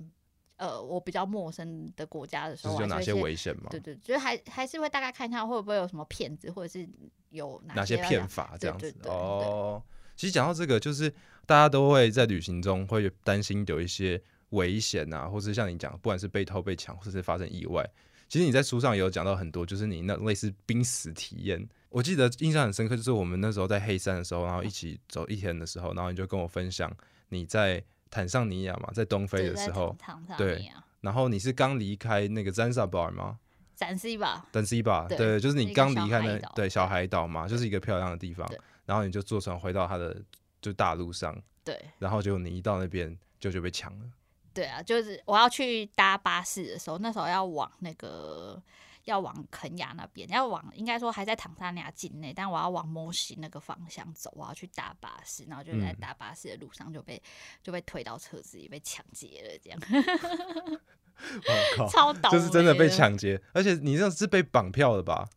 [0.58, 3.68] 呃我比较陌生的国家的时候，有哪些危险吗？
[3.70, 6.86] 对对，就是还还是会大概看一下会不会有什么骗子，或者是
[7.30, 8.94] 有哪些骗法这样子。
[9.04, 9.82] 哦，
[10.14, 11.10] 其实讲到这个，就是。
[11.48, 17.82] 大家都会在旅行中会担心有一些危险啊，或是像你讲，不管是被偷、被抢，或是发生意外，
[18.28, 21.66] 其实你在书上有讲到很多，就是你那类似濒死体验。
[21.88, 26.94] 我记得印象很深刻，就是我们那时候在黑山的时候，然后一起走一天的时候，然后你就跟我分享
[27.30, 29.96] 你在坦桑尼亚嘛，在东非的时候，
[30.36, 33.38] 对，然后你是刚离开那个赞萨巴尔吗？
[33.74, 38.48] 赞西吧，赞西吧，对，就是你刚离开那对小海岛嘛，就是一个漂亮的地方，
[38.84, 40.20] 然后你就坐船回到它的
[40.60, 44.04] 就大陆上，对，然后就你一到那边就就被抢了。
[44.52, 48.60] 对啊，就是我要去搭巴士的时候，那时候要往那个
[49.08, 57.20] 要往肯亚那边，要往应该说还在坦桑尼亚境内，但我要往摩西那个方向走，我要去搭巴士，然后就在搭巴士的路上就被
[57.62, 59.80] 就被推到车子里被抢劫了，这样。
[61.18, 65.28] 我靠，超倒，就是真的被抢劫，而且你这是被绑票的吧？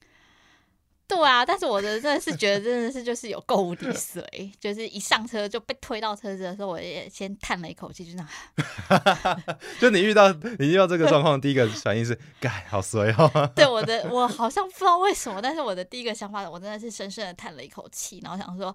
[1.14, 9.44] 对啊，但是我的真的是觉得真的是就是有够无敌水，就是一上车就被推到车子的时候，我也先叹了一口气，就那样。
[9.80, 13.30] 就你遇到你遇到这个状况，第一个反应是，盖好衰哦。
[13.54, 18.74] 对我的，我好像不知道为什么，但是我的第一个想法，我真的是深深的叹了一口气，然后想说，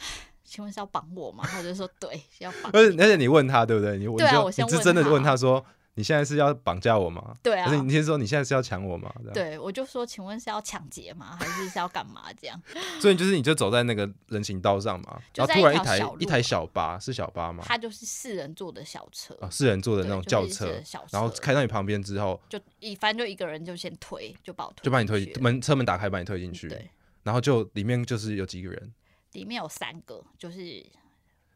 [0.44, 1.42] 请问是要绑我吗？
[1.50, 2.70] 他就说对，要绑。
[2.74, 3.96] 而且而且你问他对不对？
[3.96, 5.64] 你对啊，我先是真的问他说。
[5.98, 7.36] 你现在是要绑架我吗？
[7.42, 7.66] 对啊。
[7.66, 9.12] 可是你先说你现在是要抢我吗？
[9.34, 11.36] 对，我就说，请问是要抢劫吗？
[11.40, 12.26] 还是是要干嘛？
[12.40, 12.62] 这样。
[13.02, 17.64] 所以就是你就走在那个人行道上嘛，然后突然一台一台小巴是小巴吗？
[17.66, 20.80] 它就是四人座的小车啊，四人座的那种轿车，
[21.10, 26.88] 然后开到你旁边之后，就一反正就一个人就先推，就把我推，就把你推门车门打开把你推进去，对。
[27.24, 28.94] 然后就里面就是有几个人，
[29.32, 30.86] 里面有三个，就是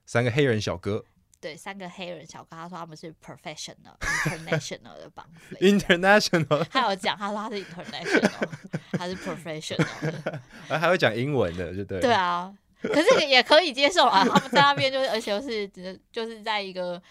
[0.04, 1.04] 三个黑人小哥。
[1.42, 5.56] 对，三个黑人小哥，他说他们是 professional international 的绑匪。
[5.58, 8.48] international，他有讲，他说他是 international，
[8.92, 12.00] 他是 professional，还还会讲英文的，就对。
[12.00, 14.24] 对啊，可是也可以接受啊。
[14.24, 17.02] 他们在那边就是，而且是只就是在一个。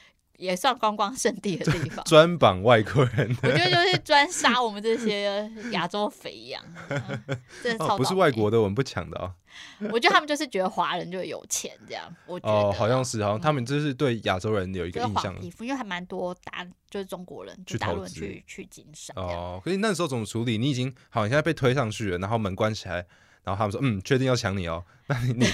[0.41, 3.29] 也算观光圣地的地方，专绑外国人。
[3.43, 6.63] 我觉得就是专杀我们这些亚洲肥羊，
[7.61, 9.31] 真的超不是外国的，我们不抢的啊。
[9.91, 12.03] 我觉得他们就是觉得华人就有钱这样。
[12.25, 15.39] 我觉哦，好像是，好像他们就是对亚洲人有一个印象。
[15.39, 19.15] 皮肤，因为还蛮多大就是中国人去大陆去去经商。
[19.17, 20.57] 哦，可是那时候怎么处理？
[20.57, 23.05] 你已经好，你现在被推上去了，然后门关起来。
[23.43, 24.83] 然后他们说：“嗯，确定要抢你哦？
[25.07, 25.45] 那你你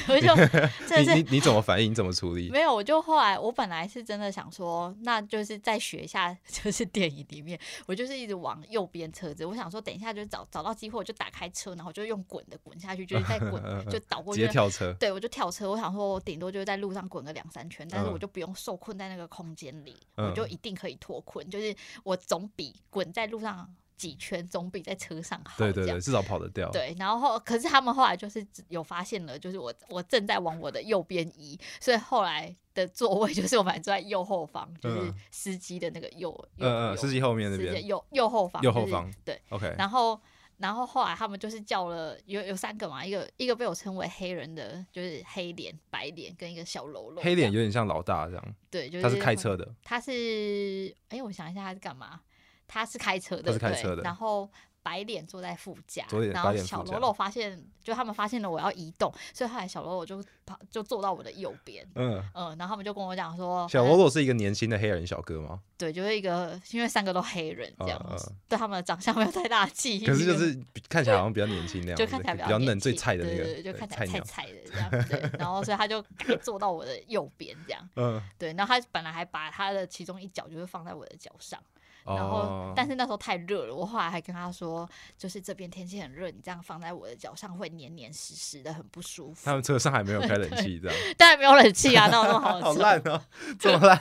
[1.06, 1.90] 你 你你怎么反应？
[1.90, 2.50] 你怎么处理？
[2.50, 9.46] 没有，我就后来我本来是真的想说，那就是再学一下，就是电影里面，我就是一直往右边车子。
[9.46, 13.54] 我想说，等一下就找找到机会，我就打开车，然后就用滚的滚下去，就是再滚
[13.90, 14.94] 就倒过去，直接跳车。
[15.00, 15.70] 对，我就跳车。
[15.72, 21.50] 我想说，我顶多就是在路上滚个两三圈，但是我就不用受困在那个空间里，我就一定可以脱困。
[21.50, 21.74] 就是
[22.04, 26.70] 我总比滚在路上。”几圈总比在车上好，对对对，至少跑得掉。
[26.72, 39.74] 对，然后可是他们后来就是有发现了，就是我我正在往我的右边移，所以后来的座位 就是我们坐在右后方，就是司机的那个右，嗯嗯，司机后面那边右右后方，右后方，对，OK。
[39.78, 40.20] 然后
[40.58, 52.22] 然后后来他们就是叫了有有三个嘛，一个一个被我称为黑人的，就是黑脸白脸跟一个小喽啰，黑脸有点像老大这样，对，就是他是开车的，他是哎，我想一下他是干嘛？
[52.68, 54.50] 他是开车的，对，然后
[54.84, 65.60] 白脸坐在副驾，然后小喽啰发现，就他们发现了我要移动，所以后来小喽啰就跑，就坐到我的右边，嗯嗯，然后他们就跟我讲说，小喽啰是一个年轻的黑人小哥吗？
[65.78, 76.02] 对，就是一个，因为三个都黑人这样子，对他们的长相没有太大记忆，可是就是看起来好像比较年轻那样，就看起来比较嫩，最菜的那个，就看起来菜菜的这样，对，然后所以他就
[76.42, 81.62] 坐到我的右边这样，嗯，对，然后他本来还把他的其中一脚就是放在我的脚上。
[82.08, 89.42] 然后，但是那时候太热了，我后来还跟他说，就是这边天气很热，你这样放在我的脚上会黏黏湿湿的，很不舒服。
[89.46, 90.98] 他们车上还没有开冷气，这样？
[91.18, 92.60] 当然没有冷气啊，那有那么好？
[92.62, 93.22] 好烂哦，
[93.60, 94.00] 这么烂，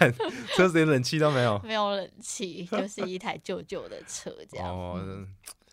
[0.55, 1.59] 车子连冷气都没有。
[1.64, 4.69] 没有冷气，就是一台旧旧的车这样。
[4.69, 5.01] 哦，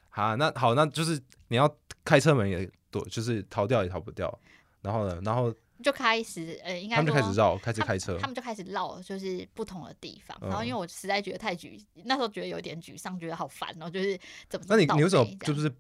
[0.10, 1.70] 好，那好，那就是你要
[2.04, 4.40] 开车门也躲，就是逃掉也逃不掉。
[4.82, 5.54] 然后呢，然后。
[5.84, 10.38] 就开始，呃，应该他们就开始绕，开始开车，他们就开始绕，就是不同的地方。
[10.42, 13.90] 然后，因为我实在觉得太沮，那时候觉得有点沮丧，觉得好烦哦。
[13.90, 14.18] 就是
[14.50, 14.66] 怎么？
[14.70, 15.72] 那你你为什么就是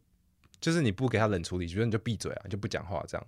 [0.59, 3.27] 就是你不给他冷处理，觉得你就闭嘴啊，你就不讲话这样？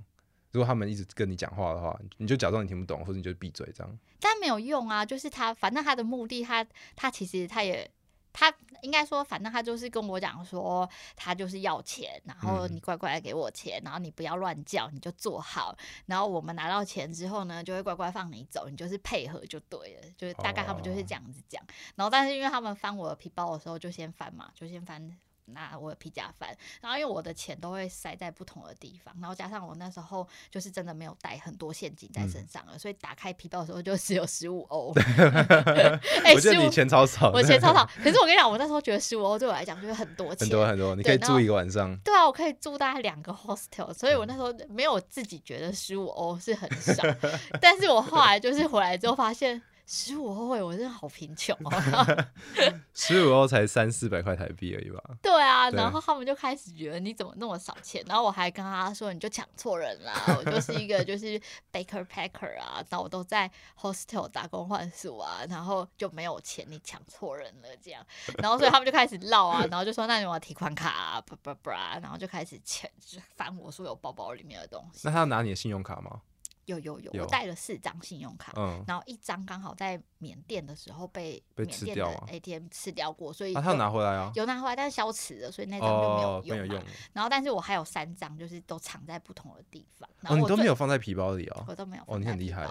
[0.51, 3.99] 如果他们一直跟你讲话的话，你就假装你听不懂，或者你就闭嘴这样。
[4.19, 7.89] 但没有用啊，就是他，反正他的目的，他他其实他也。
[8.37, 15.73] 他应该说，反正他就是跟我讲说，他就是要钱，然后你乖乖给我钱，然后你不要乱叫，你就做好，
[16.05, 21.63] 然后我们拿到钱之后呢，就会乖乖放你走，你就是配合就对了，就是大概他们就是这样子讲。
[21.95, 26.49] 然后，但是因为他们翻我的皮包的时候，就先翻嘛，就先翻拿我的皮夹翻，
[26.81, 34.93] 然后因为我的钱都会塞在不同的地方，然后加上我那时候就是真的没有带很多现金在身上了，所以打开皮包的时候就只有十五欧。
[36.23, 37.85] 哎，我觉得你钱超少，我钱超少。
[38.03, 41.95] 可是我跟你讲，我那时候觉得十五欧对我来讲就是很多钱，很多很多，你可以住一个晚上。
[42.03, 47.03] 对啊，我可以住大概两个 hostel，所以我那时候没有自己觉得十五欧是很少，
[47.61, 49.61] 但是我后来就是回来之后发现。
[49.87, 52.27] 十五欧，我真的好贫穷啊！
[52.95, 54.99] 十五欧才三四百块台币而已吧？
[55.21, 58.03] 对啊，然后他们就开始觉得你怎么那么少钱？
[58.07, 60.13] 然后我还跟他说，你就抢错人啦！
[60.39, 61.39] 我就是一个就是
[61.71, 68.03] baker packer 啊，然后我都在 hostel 打工换宿啊，然后就没有钱，你抢错人了这样。
[68.39, 72.89] 然后所以他们就开始闹啊， 然后就说那你要提款卡啊，叭叭叭，然后就开始抢，
[73.35, 75.01] 翻我所有包包里面的东西。
[75.03, 76.21] 那他要拿你的信用卡吗？
[76.65, 78.53] 有有有，我带了四张信用卡，
[78.87, 86.83] 然后一张刚好在缅甸的时候被被吃掉，ATM 吃掉过，所以他拿回来啊，有拿回来，但是消磁了，所以那张就没有用。
[87.13, 90.09] 然后，但是我还有三张，就是都藏在不同的地方。
[90.23, 91.65] 哦，你都没有放在皮包里哦？
[91.67, 92.03] 我都没有。
[92.07, 92.67] 哦，你很厉害。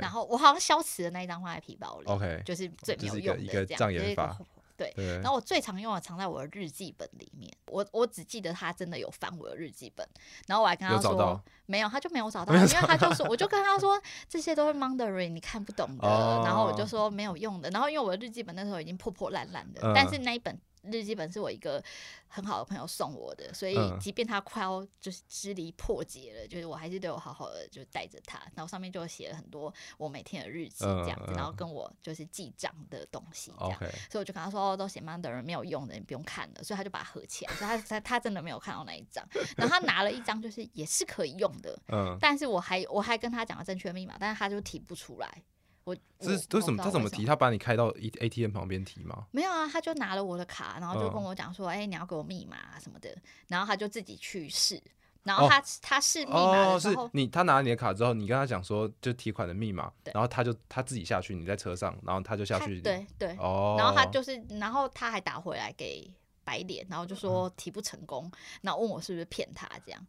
[0.00, 4.36] 然后我好像消磁的那一张放在皮包里，OK，就是最没有用的这样法。
[4.78, 7.52] 对，然后我最常用的藏在我的日记本里面。
[7.66, 10.08] 我我只记得他真的有翻我的日记本，
[10.46, 16.08] 然后我还跟他说没有，他就没有找到，因为他就说，我就跟他说这些都是 Mandarin，你看不懂的。
[16.44, 17.68] 然后我就说没有用的。
[17.70, 20.56] 然后因为我的日记本那时候已经破破烂烂的，但是那一本。
[20.90, 21.82] 日记本是我一个
[22.26, 33.78] 很好的朋友送我的，所以即便他快要就是支离破解了，就是我还是都有好好的就带着它，然后上面就写了很多我每天的日记这样子，然后跟我就是记账的东西这样，
[34.10, 45.42] 所以我就跟他说，都写慢的人没有用的，你不用看了，所以他就把它合起来，所以他他他真的没有看到那一张，然后他拿了一张就是也是可以用的，嗯，但是我还我还跟他讲了正确密码，但是他就提不出来。
[45.88, 47.24] 我这是为什么他怎么提？
[47.24, 49.26] 他把你开到 A A T M 旁边提吗？
[49.30, 53.08] 没有啊，他就拿了我的卡，然后就跟我讲说：“哎，你要给我密码什么的。”
[53.48, 54.82] 然后他就自己去试，
[55.22, 66.10] 然后他他试密码的时候，你他拿你的卡之后，你跟他讲说就提款的密码，然后他就他自己下去，你在车上，然后他就下去，对对，哦，然后他就是，然后他还打回来给。
[66.48, 68.30] 白脸，然后就说提不成功，
[68.62, 70.06] 然后问我是不是骗他这样，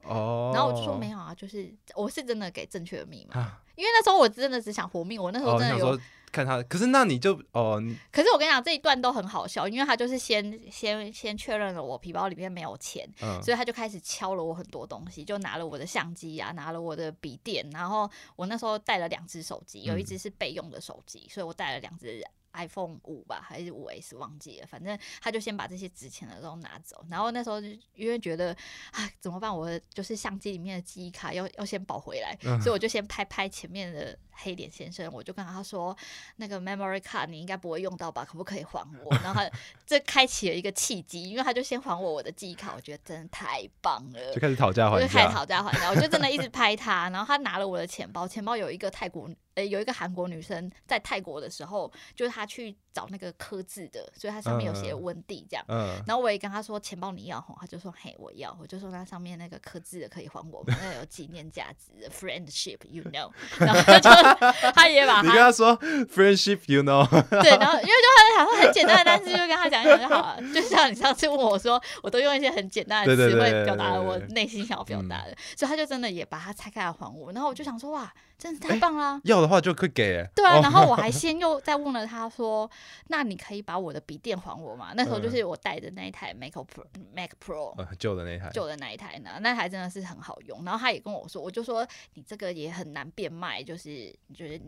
[0.53, 5.99] 然后我就说没有啊，就是我是真的给正确的密码，因为那时候我真的只想活命，我那时候真的有
[6.31, 13.05] 看他，可是那你就哦，可是我跟你讲这一段都很好笑，因为他就是先先先确认了我皮包里面没有钱，
[13.43, 22.23] 所以他就开始敲了我很多东西，就拿了我的相机啊，拿了我的笔电，然后我那时候带了两只手机，有一只是备用的手机，所以我带了两只。
[22.53, 27.05] iPhone 五吧，还是五 S 忘记了，反正他就先把这些值钱的都拿走。
[27.09, 28.51] 然后那时候就因为觉得
[28.91, 29.55] 啊，怎么办？
[29.55, 35.95] 我就是相机里面的记忆卡要要先保回来，所以我就先拍拍前面的黑脸先生，我就跟他说，
[36.37, 38.25] 那个 memory card 你应该不会用到吧？
[38.25, 39.15] 可不可以还我？
[39.23, 39.41] 然后
[39.85, 49.29] 这开启了一个契机，因为他就先还我我的记忆卡，我觉得真的太棒了，就开始讨价还价，就开始讨价还价，我就真的一直拍他，然后他拿了我的钱包，钱包有一个泰国。
[49.55, 55.65] 有一个韩国女生在泰国的时候，就是她去找那个刻字的，所以她上面有写温蒂这样。
[56.07, 63.29] 然后我也跟她说钱包你要，她就说嘿我要，我就说那上面那个刻字的可以还我，那有纪念价值，friendship you know。
[63.59, 64.09] 然后就
[64.75, 67.07] 他也把你跟他说 friendship you know。
[67.41, 70.39] 对，然后因为就他想说很简单的单词，就跟他讲一讲就好了。
[70.53, 77.31] 就像你上次问我说，我都用一些很简单的词汇表达了我内心想要表达的，所以他就真的也把它拆开来还我。
[77.31, 78.11] 然后我就想说哇。
[78.39, 79.19] 真是太棒啦！
[79.25, 80.25] 要的话就可以给。
[80.33, 82.71] 对啊，然后我还先又再问了他说
[83.09, 90.63] ：“那你可以把我的笔电还我吗？”那时候就是我带的那一台 Mac Pro Mac Pro，旧的那一台，旧的那一台呢，那台真的是很好用。
[90.63, 94.61] 然后他也跟我说，我就说你这个也很难变卖，就是就是。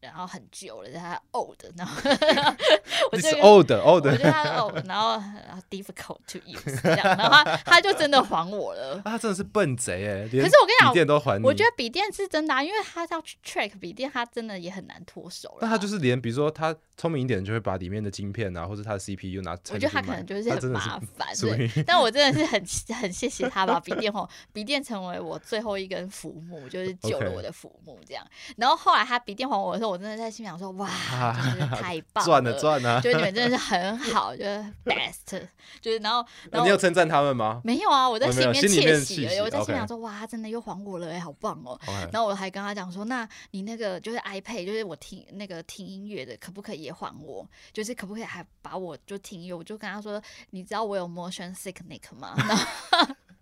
[0.00, 2.00] 然后很旧了，他 old，然后
[3.12, 5.12] 我就 old old，我觉得他 old，然后
[5.46, 8.96] 然 后 difficult to use，这样，然后他他就真的还我了。
[9.04, 10.28] 啊他真的是笨贼哎！
[10.28, 11.40] 可是我跟你讲，笔电都还。
[11.42, 15.56] 我觉得笔电是真的，因为他要去 track 笔电，他真的也很难脱手。
[15.60, 19.52] 那他就是连，比如说他聪明一点，就会把里面的晶片啊，或者他的 CPU 拿。
[19.70, 21.84] 我觉得他可能就是很麻烦，对。
[21.84, 22.62] 但我真的是很
[23.00, 28.24] 很谢谢他把笔电哦，笔电成为我最后一根浮木，就是救了我的浮木这样。
[28.56, 30.88] 然后后来他笔电还我的时候，我真的在心想说：“哇，
[31.44, 33.00] 真的太 棒了，赚了赚了！
[33.00, 35.46] 就你们真的是 很好，就是 best，
[35.80, 37.60] 就是然后，然后你有称赞他们吗？
[37.64, 39.44] 没有啊，我在心里面窃喜了。
[39.44, 41.78] 我在心想说：哇，真的又还我了，哎，好棒哦！
[42.12, 47.46] 然后我还跟他讲说：那你那个就是 iPad，就是我听那个听音乐的，可不可以也还我？
[47.72, 49.54] 就是可不可以还把我就听音乐？
[49.54, 50.20] 我就跟他说：
[50.50, 52.34] 你知道我有 motion sickness 吗？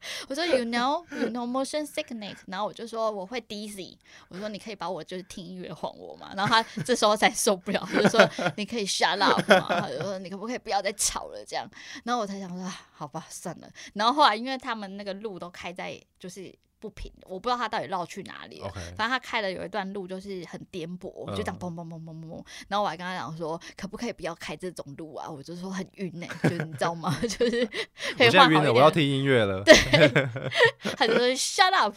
[0.28, 3.96] 我说 you know you know motion sickness，然后我就说我会 dizzy，
[4.28, 11.68] 我说你可以把我就是听音乐晃我嘛，然后他这时候才受不了，就说你可以 shut up 嘛，他就说你可不可以不要再吵了这样，
[12.04, 16.54] 然后我才想说好吧算了，然后后来因为他们那个路都开在就是。
[16.84, 18.68] 不平，我不知道他到底绕去哪里了。
[18.94, 22.44] 反正他开的有一段路就是很颠簸，就这样嘣嘣嘣嘣嘣嘣。
[22.68, 25.26] 然后我还跟他讲说，可不可以不要开这种路啊？
[25.26, 27.18] 我就说很晕呢，就你知道吗？
[27.24, 27.66] 就是
[28.18, 29.62] 我现在晕了，我要听音乐了。
[29.64, 29.74] 对，
[30.94, 31.94] 他就说 shut up，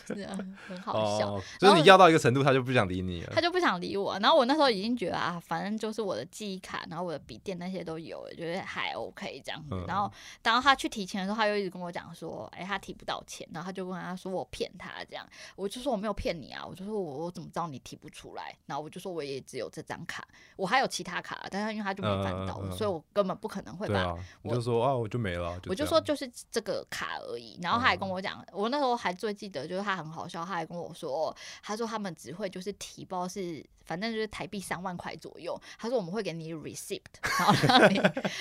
[0.67, 1.37] 很好笑。
[1.59, 3.33] 就是你要到一个程度，他就不想理你了。
[3.35, 4.17] 他就不想理我。
[4.19, 9.75] 然后我那时候已经觉得啊，反正就是我的记忆卡，然后我的笔电那些都有了，觉得还 OK 这样子。
[9.85, 10.09] 然后
[10.43, 13.45] 然后他去提钱的时候，他又一直跟我讲说，哎，他提不到钱。
[13.51, 14.71] 然后他就问他说，我骗。
[14.77, 18.55] 他这样，我就说我没有骗你啊，我就说我我怎么知道你提不出来？
[18.65, 20.25] 然后我就说我也只有这张卡，
[20.55, 24.15] 我还有其他卡，但是因为他就没翻到，所以我根本不可能会把。
[24.41, 25.59] 我就说啊，我就没了。
[25.67, 27.59] 我就说就是这个卡而已。
[27.61, 33.65] 然后他还跟我讲，我那时候还最记得，就是他很好笑，他还跟我说，他说他们只会就是提包是。
[33.87, 36.99] 反正就是台币三万块左右，他说我们会给你 receipt，
[37.39, 37.97] 然后让你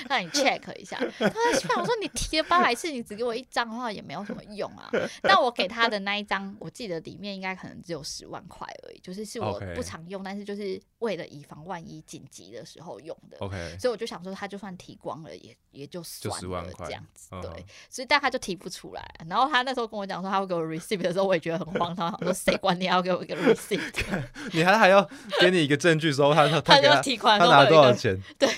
[0.08, 0.98] 让你 check 一下。
[0.98, 4.90] 他说：“我说你提了八百次，你只给我一张的话也没有什么用啊。”
[5.22, 13.36] 那我给他的那一张，我记得里面应该可能只有十万块而已，就是是我不常用，但是就是为了以防万一紧急的时候用的。
[13.40, 17.30] OK，所以我就想说，他就算提光了，也也就算了这样子。
[17.42, 19.14] 对，所以但他就提不出来。
[19.28, 23.80] 然后他那时候跟我讲说他会给我 receipt 的时候，我也觉得很荒唐，说谁管你要给我一个 receipt？
[24.52, 25.08] 你还还要？
[25.40, 28.20] 给你一个证据，说他 他他就提款，他拿多少钱？
[28.38, 28.48] 对，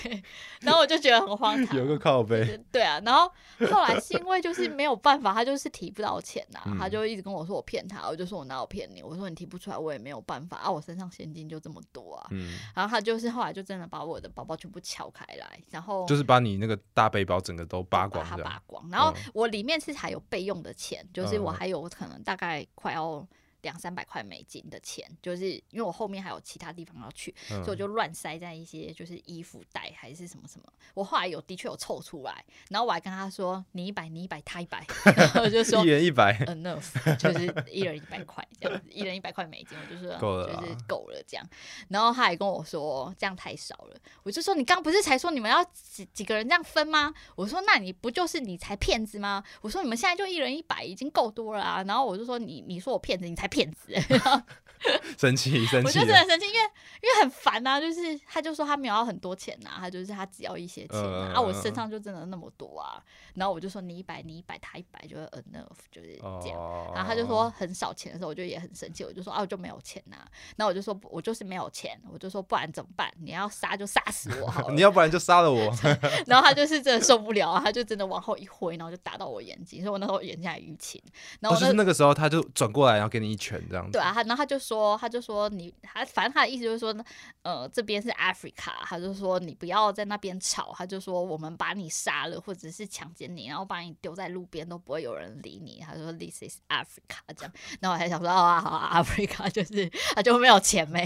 [0.61, 1.77] 然后我就觉得很荒唐。
[1.77, 2.59] 有个靠背。
[2.71, 3.31] 对啊，然后
[3.71, 9.01] 后来 是因为就是没有办法，他就是提不到钱呐，他就一直跟我说我骗他，我就说我哪有骗你？
[9.01, 12.27] 我说你提不出来，我也没有办法啊，我身上现金就这么多啊。
[12.31, 12.57] 嗯。
[12.75, 18.87] 然后他就是后来就真的把我的包包全部撬开来，然后就是把你那个大背包整个都扒光，他扒光。
[18.89, 23.27] 然后我里面是还有备用的钱，就是我还有可能大概快要。
[23.61, 30.65] 两三百块美金的钱，就是因为我后面还有其他地方要去，所以我就乱塞在一些就是衣服袋还是什么什么。
[30.93, 34.85] 我后来有的确有凑出来，然后我还跟他说：“你一百，你一百，他一百。
[35.43, 41.45] ”我就说一人一百，enough， 就是一人一百块这样子，一人一百块美金，我就说够了，就是够了这样。
[41.89, 47.13] 然后他还跟我说这样太少了，我就说你刚不是才说你们要几几个人这样分吗？
[47.35, 49.43] 我说那你不就是你才骗子吗？
[49.61, 51.83] 我说你们现在就一人一百已经够多了啊。
[51.83, 53.48] 然后我就说你你说我骗子，你才。
[53.49, 53.93] 骗子，
[55.17, 56.59] 生气生气，我就真的生气，因为
[57.01, 60.97] 因为很烦呐，就是他就说他没有要很多钱呐，他就是他只要一些钱
[61.33, 63.03] 啊，我身上就真的那么多啊，
[63.35, 66.57] 然后我就说你一百你一百他一百就是 enough 就是这样，
[66.95, 70.15] 然后他就说很少钱的时候，我就也很生气，我就说啊我就没有钱呐，
[70.55, 73.11] 然后我就说我就是没有钱，我就说不然怎么办？
[73.21, 75.59] 你要杀就杀死我好了， 你要不然就杀了我，
[76.25, 81.01] 然后他就是真的受不了啊，他就真的往后一挥，然后就打到我眼睛，所以我那时候眼睛还淤青，
[81.41, 86.95] 然后就是那个时候他就转过来然后给你一拳这样子，对啊，他然后他就说他就说你他反正他的意思就是说
[87.41, 101.03] 呃这边是 Africa，他就说你不要在那边吵，他就说我们把你杀了或者是强奸你，然后把你丢在路边都不会有人理你，他说 This is Africa 这样，然后我还想说啊好 Africa 就是他就没有钱没，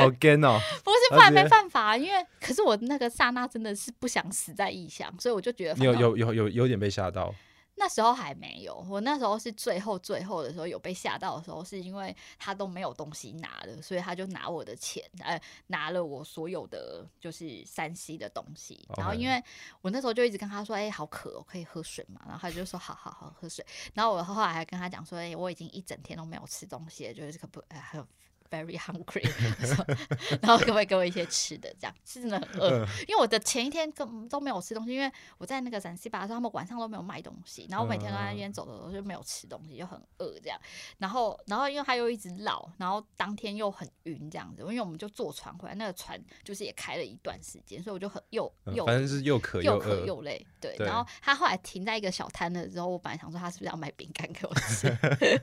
[0.00, 0.10] 好。
[0.18, 7.34] gay 哦， 不是不然没办法，因为可是我那个刹那真的是不想死在异乡，所以我就觉得有有有有有点被吓到。
[7.78, 18.88] 那时候还没有，我那时候是最后最后的时候有被吓到的时候，是因为他都没有东西拿了，所以他就拿我的钱，呃，拿了我所有的就是山西的东西。
[18.96, 19.42] 然后因为
[19.82, 22.20] 我那时候就一直跟他说，哎，好渴，可以喝水嘛？
[22.24, 23.64] 然后他就说，好好好，喝水。
[23.92, 28.06] 然后我后来还跟他讲说，哎，我已经一整天都没有吃东西了，就是可不，哎，还有。
[28.48, 29.28] Very hungry，
[30.40, 31.68] 然后可不可以给我一些吃的？
[31.80, 40.58] 这样是真的很饿，因为我的前一天根都没有吃东西，因为我在那个陕西巴的时候，他们晚上都没有卖东西，然后我每天都在那边走走走，就没有吃东西，就很饿这样。
[40.98, 50.46] 然后，然后因为他又一直老，然后当天又很晕这样子，因为我们就坐船回来，那个船就是也开了一段时间，所以我就很又又反正是又渴又渴又累。
[50.60, 54.86] 对，然后他后来停在一个小摊的时候，我本来想说他是不是要买饼干给我吃，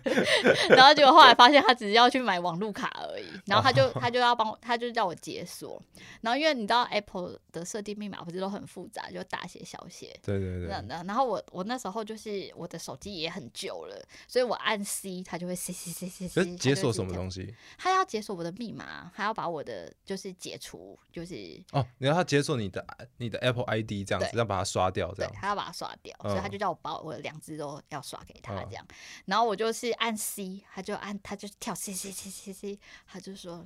[0.69, 2.92] 然后结果后来发现他只是要去买网路卡。
[2.93, 5.81] 而已，然后他就他就要帮我，他就叫我解锁。
[6.21, 10.17] 然后因为你知道 Apple 的设定密码不是都很复杂，就大写小写。
[10.23, 10.67] 对对对。
[10.67, 16.55] 然后我我那时候就是我的手机也很旧了，所以我按 C，它就会 C C C C C。
[16.57, 17.53] 解锁什么东西？
[17.77, 22.85] 他要解锁我的密码，还要把我的就是解除，就是哦，你要他解锁你的
[23.17, 25.31] 你的 Apple ID 这样子，要把它刷掉这样。
[25.35, 28.85] 他要把它刷掉，所以他就叫我把我的两只都要刷给他这样。
[29.25, 32.79] 然后我就是按 C，他就按他就跳 C C C C C。
[33.05, 33.65] 他就说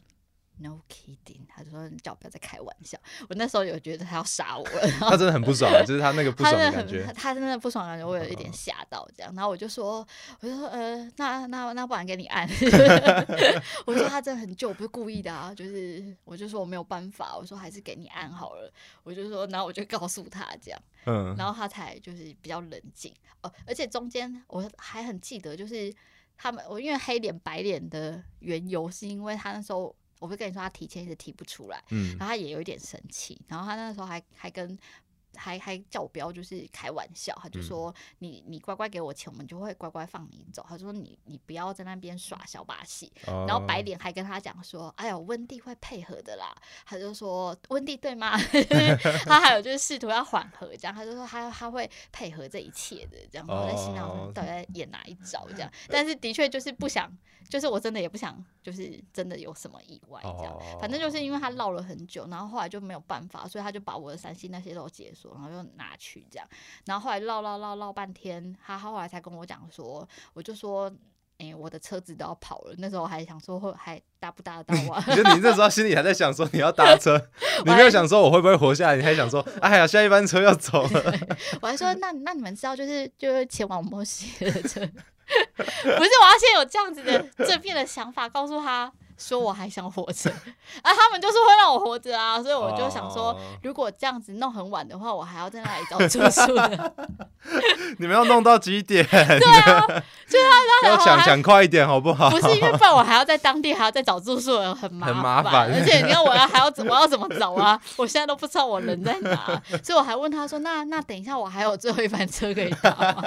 [0.60, 2.98] No kidding，他就说你叫我不要再开玩笑。
[3.30, 7.06] 我那时候有觉得他要杀我了，他真的很不爽，就是他那个不爽的感觉。
[7.16, 9.32] 他真的不爽的感觉，我有一点吓到这样。
[9.36, 10.04] 然后我就说，
[10.40, 12.50] 我就说，呃，那那那不然给你按。
[13.86, 18.74] 我说他真的很旧，我不是故意的啊，就是我就说我没有办法，我说还是给你按好了。
[19.04, 23.54] 我就说，然后我就告诉他这样，嗯，然后他才就是比较冷静哦。
[23.68, 25.94] 而且中间我还很记得，就是
[26.38, 29.96] 他们我因为黑脸白脸的缘由，是因为他那时候。
[30.20, 34.76] 我不是跟你说他提前一直提不出来，嗯，然后他也有一点生气，然后他那时候还还跟。
[35.38, 40.66] 还还叫我不要就是开玩笑，他就说你你乖乖给我钱，我们就会乖乖放你走。
[40.68, 43.12] 他说你你不要在那边耍小把戏。
[43.26, 46.56] 然后白脸还跟他讲说，哎呦温蒂会配合的啦。
[46.86, 48.38] 他就说温蒂对吗？
[49.26, 53.46] 他还有就是试图要缓和这样，他就说他他会配合这一切的这样。
[53.48, 55.72] 我在心想到底在演哪一招这样？
[55.90, 57.12] 但是的确就是不想，
[57.50, 60.58] 就是我真的也不想，就是真的有什么意外这样。
[60.80, 65.34] 反正就是因为他唠了很久，然后后来就没有办法，所以他就把我的三星那些都结束。
[65.34, 66.48] 然后又拿去这样，
[66.86, 70.92] 然后后来唠唠唠唠半天，他后来才跟我讲说，我就说，
[71.38, 72.74] 哎，我的车子都要跑了。
[72.78, 75.02] 那时候还想说，会还搭不搭得到啊？
[75.16, 77.22] 就你那时候心里还在想说你要搭车，
[77.66, 81.14] 你没有想说我会不会活下来，你还想说，哎呀，下一班车要走了。
[81.62, 88.92] 我还说，那那你们知道，就是就是前往墨西哥的车，不是我要先有这样子的正面的想法，告诉他。
[89.18, 90.30] 说我还想活着
[90.84, 90.94] 啊！
[90.94, 96.94] 他们就是会让我活着啊，所以我就想说，如果这样子弄很晚的话，我还要在那里找住宿的。
[97.98, 99.06] 你们要弄到几点？
[99.08, 99.28] 对
[99.62, 99.86] 啊，
[100.30, 100.52] 对啊，
[100.86, 102.30] 要想想快一点好不好？
[102.30, 105.74] 不是因为不然我还要在当地还要再找住宿，很麻烦。
[105.74, 107.80] 而且你看我要还要我要怎么找啊？
[107.96, 113.24] 我现在都不知道我人在哪，所以我还问他说：“那那等一下我还有最后一班车可以搭吗？”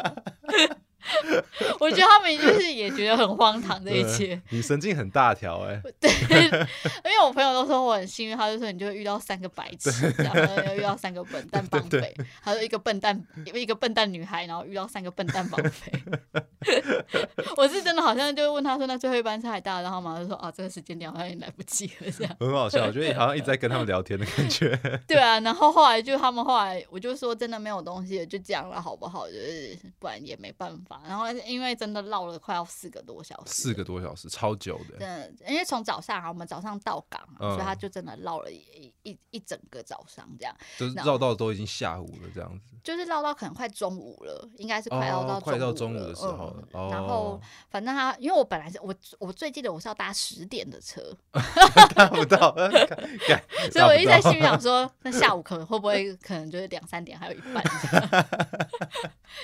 [1.80, 4.40] 我觉得他们就是也觉得很荒唐这一切。
[4.51, 5.80] 你神经很大条哎。
[6.01, 6.11] 对，
[7.05, 13.20] 因为我朋友都说我很幸运，他就说你就会遇到三个白痴，然后又遇到三个笨 蛋绑匪，还有一个笨蛋，
[13.55, 15.92] 一个笨蛋女孩，然后遇到三个笨蛋绑匪。
[17.57, 22.36] 我是真的好像就问他说那最后一班车还大，然后马上就说啊这个时间点好像也来不及了这样。
[22.38, 24.78] 很好笑，我觉得你好像一直在跟他们聊天的感觉。
[25.07, 29.26] 对啊，然后后来就他们后来我就说真的没有东西了，就这样了好不好？
[29.26, 30.89] 就是不然也没办法。
[31.07, 34.99] 然后因为真的绕了快要四个多小时，四个多小时超久的。
[34.99, 42.76] 对，因为从早上啊，我们早上到港，所以他就真的绕了一一一整个早上这样，就是绕到都已经下午了这样子。
[42.82, 46.57] 就是绕到可能快中午了，应该是快要到快到中午的时候。
[46.72, 47.38] 然后
[47.68, 51.14] 反正他，因为我本来是我我最记得我是要搭十点的车，
[51.95, 52.55] 搭不到，
[53.70, 57.62] 所以我一直在心里想说， 那下午可能会不会可能就是两三点还有一半，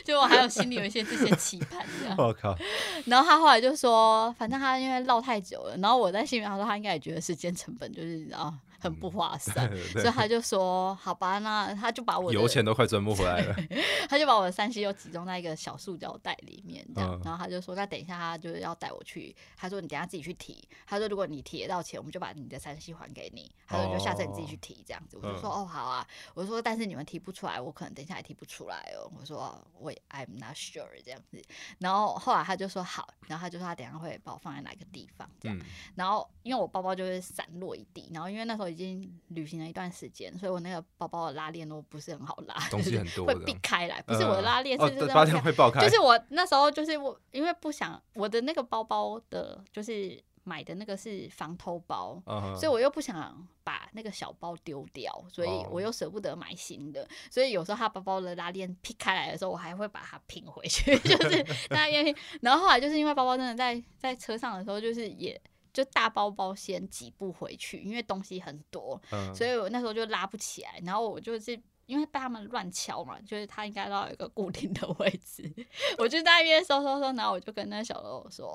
[0.02, 1.35] 就我还有心里有一些这些。
[1.36, 2.56] 期盼这样， 我靠！
[3.04, 8.52] 然后他后来就说，反正他因为唠太久了，然后我在心里面他说他应该也觉得时间成本就是啊。
[8.86, 13.56] 很不划算， 所以他就说：“好吧，那他就把我油钱都快赚不回来了。
[14.08, 17.20] ”他就把我的三 C 又集中在一个小塑胶袋里面，这样。
[17.24, 31.42] 然后他就说：“那等一下，他就是要带我去。”他说：“你等下自己去提。”他说：“如果你提得到钱，我们就把你的三 C 还给你。”他说：“就下次你自己去提这样子。”我就说：“哦，好啊。”我说：“但是你们提不出来，我可能等一下也提不出来哦。”我说：“我 I'm not sure 这样子。”
[31.78, 35.58] 然后后来他就说：“好。”然后他就说：“他等下会把我放在哪个地方这样。”
[35.96, 39.46] 然后因为我包包就是散落一地，然后因为那时候已经旅。
[39.46, 44.02] 行了一段时间，所以我那个包包的拉链都不是很好拉，东西很多， 会避开来。
[44.02, 45.80] 不是我的拉链，是拉链会爆开。
[45.80, 52.20] 就是我那时候就是我，因为不想我的那个包包的，就是买的那个是防偷包，
[52.56, 57.08] 所以我又不想把那个小包丢掉，所以我又舍不得买新的。
[57.30, 65.40] 所以有时候他包包的拉链劈开来的时候，我还会把它拼回去， 就是大家然后后来就是因为包包真的在在车上的时候，就是也。
[65.76, 68.98] 就大包包先几步回去，因为东西很多，
[69.34, 70.80] 所以我那时候就拉不起来。
[70.82, 71.52] 然后我就是
[71.84, 75.52] 因为被他们乱敲嘛，就是他应该要有一个固定的位置，
[75.98, 77.12] 我就在那边收收收。
[77.12, 78.46] 然后我就跟那小楼说：“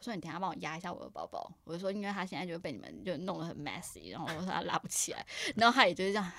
[0.00, 6.32] 我说你等下帮我压一下我的包包。”我就说，因为他现在就被你们就弄得很 messy，然后我说他拉不起来，然后他也就是这样。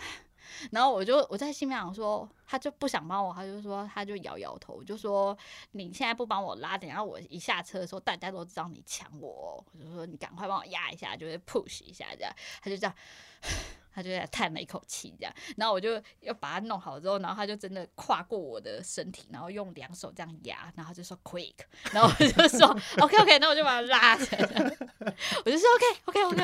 [0.72, 5.38] 然后我就我在心里想说，他就不想帮我，他就说他就摇摇头，就说
[5.72, 12.96] 你现在不帮我拉，等下我一下车的时候，大家都知道你抢我，我就说你赶快帮我压一下，就是 push 一下这样，他就这样，
[13.94, 21.56] 他就在叹了一口气这样，然后我就要把它弄好之后，然后他就真的跨过我的身体，然后用两手这样压，然后就说 quick，
[21.92, 22.68] 然后我就说
[23.00, 24.42] OK OK，那我就把它拉起来，
[25.46, 26.42] 我就说 OK OK OK，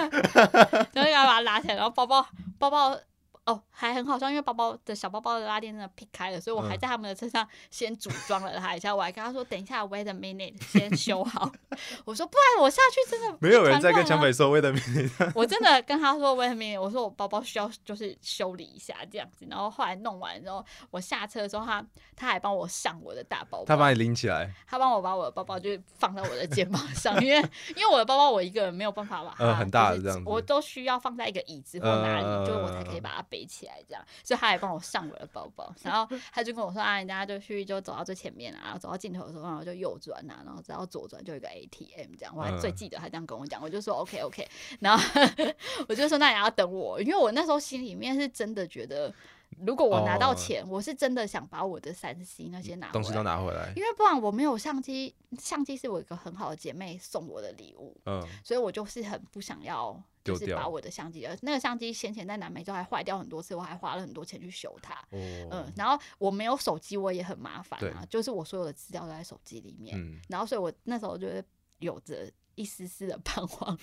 [0.93, 2.25] 然后就把它拉起来，然后包包
[2.57, 2.99] 包包。
[3.45, 8.95] 哦，还很好笑，因为包包的小包包的拉链真的劈开了，所以我还在他们的车上先组装了它一下。
[8.95, 11.51] 我还跟他说：“等一下，wait a minute，先修好。
[12.05, 19.47] ”我说：“不然我下去真的没有人在跟强北说 wait a minute。”我真的跟他说 wait a minute，我说我包包需要就是修理一下这样子。
[19.49, 21.83] 然后后来弄完之后，我下车的时候，他
[22.15, 27.37] 他还帮我上我的大包包，他帮你拎起来，他帮我把我的包包就放在我的肩膀上，因为
[27.75, 34.05] 因为我的包包我一个人没有办法把它很大的这样子，我都需要放在一个椅子或哪里，就我才可以把它背起来这样。
[34.23, 42.35] 所以他还帮我上我的包包，然后他就跟我说啊，人家就去就走到最前面啊，然后走到尽头的时候，然后就右转啊，然后只要左转就一个 ATM 这样。
[42.35, 44.47] 我还最记得他这样跟我讲，我就说 OK OK，
[44.81, 45.21] 然后
[45.87, 49.13] 我就说那你要等我，因为我那时候心里面是真的觉得。
[49.59, 69.97] 如果我拿到钱，我是真的想把我的三 C 那些拿东西都拿回来，因为不然我没有相机，相机是我一个很好的姐妹送我的礼物，嗯，所以我就是很不想要，就是把我的相机，那个相机先前在南美洲还坏掉很多次，我还花了很多钱去修它，嗯，然后我没有手机，我也很麻烦啊，就是我所有的资料都在手机里面，
[70.27, 71.43] 然后所以我那时候就是
[71.79, 73.77] 有着一丝丝的 彷徨，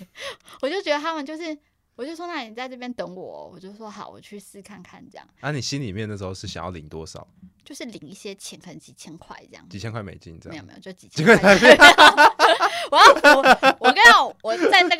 [0.62, 1.57] 我就觉得他们就是。
[1.99, 5.29] 我就说，那你在这边等我，我就说好，我去试看看这样。
[5.41, 7.27] 啊，你心里面那时候是想要领多少？
[7.65, 9.69] 就是领一些钱，可能几千块这样。
[9.69, 10.55] 几千块美金这样？
[10.55, 11.67] 没有没有，就几千块台币。
[12.93, 13.15] 我要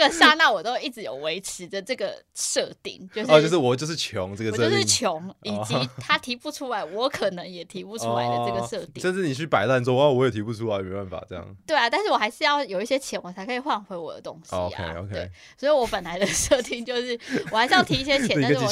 [0.09, 9.03] 个 刹那，我都一直有维持着这个设定， 就是哦，就是我就是穷这个，我就是穷，以及他提不出来，我可能也提不出来的这个设定。
[9.03, 11.47] 甚至你去摆烂说哇，我也提不出来，没办法这样。
[11.67, 14.61] 对啊，但是我还是要有一些钱，我才可以换回我的东西啊。
[14.67, 15.31] OK OK。
[15.57, 17.19] 所以我本来的设定就是，
[17.53, 18.69] 我还是要提一些钱，但是我。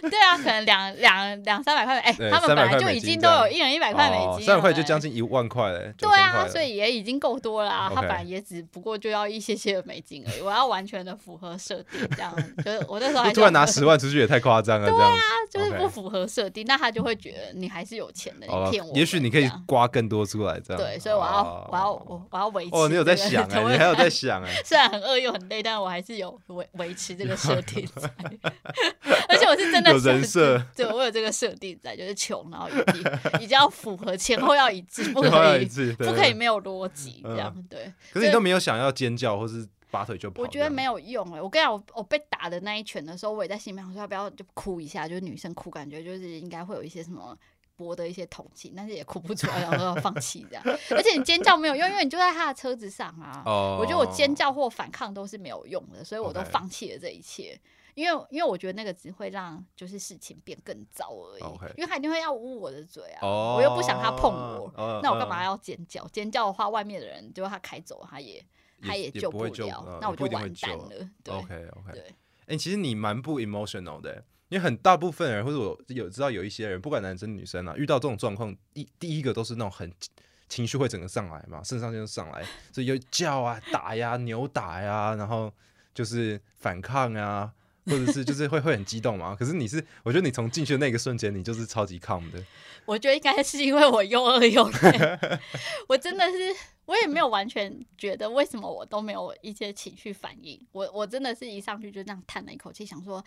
[0.00, 5.92] 对啊，可能两两两三百块，哎，他们本来就已经都有一人一百块美金，三百块就将近一万块嘞。
[5.96, 7.90] 对啊，所以也已经够多了啊。
[7.94, 12.34] 他本来也只不过就要一些些的美金而已，我要完全的符合设定，这样
[12.64, 14.88] 就是我那时候还突然拿十万出去也太夸张了。
[14.88, 15.14] 对啊，
[15.50, 18.94] 就是不符合设定，那他就会觉得你还是有钱的，你骗我。
[18.96, 20.82] 也许你可以刮更多出来，这样。
[20.82, 22.70] 对，所以我要我要我我要维持。
[22.72, 24.54] 哦，你有在想哎， 你还有在想哎。
[24.64, 28.10] 虽然很饿又很累，但是我还是有维维持这个设定在。
[29.28, 37.92] 而且我是真的有人设，对我有这个设定在，就是穷，然后一定一定要符合前后要一致，不可以不可以没有逻辑这样对。
[38.12, 40.42] 可是你都没有想要尖叫或是拔腿就跑？
[40.42, 41.40] 我觉得没有用哎！
[41.40, 47.36] 我跟你讲，我我被打的那一拳的时候，我也在心里面说要不要就哭一下，就是女生哭，感觉就是应该会有一些什么
[47.76, 50.64] 博的一些同情，但是也哭不出来， 然后要放弃这样。
[50.90, 53.42] 而且你尖叫没有用，因为你就在他的车子上啊。
[53.46, 53.78] 哦。
[53.80, 57.58] 我觉得我尖叫或反抗都是没有用的，所以我都放弃了这一切。
[57.94, 61.42] 因为因为我觉得那个只会让就是事情变更糟而已，
[61.76, 64.72] 因为他一定会要捂我的嘴啊，我又不想他碰我，
[65.02, 66.06] 那我干嘛要尖叫？
[66.12, 68.40] 尖叫的话，外面的人就他开走，他也
[68.82, 71.10] 他也救不了，那我就完蛋了。
[71.28, 72.14] OK OK，对，
[72.46, 79.92] 哎，其实你蛮不 emotional 的，因为很大部分人或者我有知道有一些人，不管男生女生啊，遇到这种状况，第第一个都是那种很
[80.48, 85.52] 情绪会整个上来嘛，肾上腺素上来，所以就叫啊、打呀、扭打呀，然后
[85.94, 87.52] 就是反抗啊。
[87.90, 89.34] 或者是就是会会很激动嘛？
[89.34, 92.44] 可是你是，我觉得你从进去的那个瞬间，你就是超级 calm 的。
[92.84, 95.18] 我觉得应该是因为我又饿又累，
[95.88, 96.54] 我真的是
[96.88, 100.58] 我也没有完全觉得为什么我都没有一些情绪反应。
[100.72, 103.22] 我我真的是一上去就这样叹了一口气，想说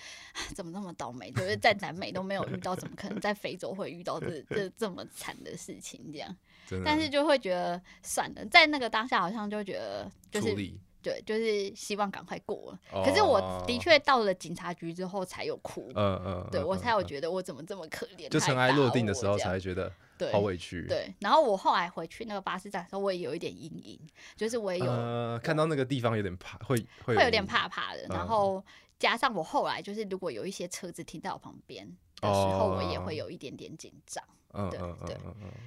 [0.55, 6.11] 怎么那么倒霉，就是在南美都没有遇到，怎么可能在非洲会遇到这这这么惨的事情？
[6.11, 6.35] 这样，
[6.83, 10.55] 但是就会觉得算了，在那个当下好像就觉得就是。
[11.01, 13.03] 对，就是希望赶快过了。
[13.03, 18.29] 可是我的确到了警察局之后才有哭，嗯嗯，对我才有觉得我怎么这么可怜。
[18.29, 19.91] 就尘埃落定的时候才会觉得
[20.31, 20.85] 好委屈。
[20.87, 23.99] 对，然后我后来回去那个巴士站的时候，我也有一点阴影，
[24.35, 28.05] 就是我也有看到那个地方有点怕，会会会有点怕怕的。
[28.09, 28.63] 然后
[28.99, 31.85] 加上我后来就是如果有一些车子停在我旁边
[32.21, 34.23] 的时候，我也会有一点点紧张。
[34.53, 35.17] 嗯对对，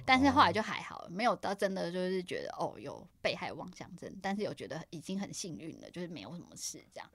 [0.05, 7.09] 但是后来就还好，没有到真的就是觉得哦有被害妄想症，但是有觉得已经很幸运了，就是没有什么事这样。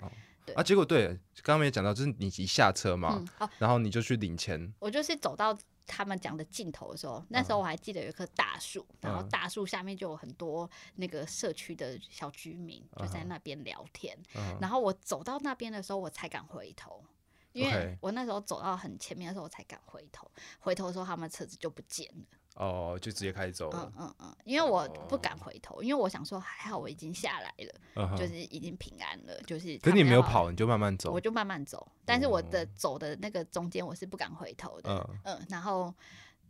[0.44, 0.54] 对。
[0.54, 1.08] 啊，结果对，
[1.42, 3.24] 刚刚没讲到，就是你一下车嘛，
[3.58, 4.72] 然后你就去领钱。
[4.78, 5.56] 我就是走到
[5.86, 14.16] 他们讲的尽头的时候，那时候我还记得有一棵大树，然后大树下面就有很多那个社区的小居民就在那边聊天，
[14.60, 17.04] 然后我走到那边的时候，我才敢回头。
[17.52, 20.30] 因为我那时候走到很前面的时候，我才敢回头。
[20.58, 22.24] 回头的时候，他们车子就不见了。
[22.56, 23.92] 哦，就直接开走了。
[23.96, 29.40] 嗯嗯嗯，因为我不敢回头，因为我想说还好我已经下来了，就是已经平安了。
[29.46, 31.12] 就是，可你没有跑，你就慢慢走。
[31.12, 34.90] 我就慢慢走，但是我的走的那个中间，我是不敢回头的。
[34.90, 35.94] 嗯嗯，然后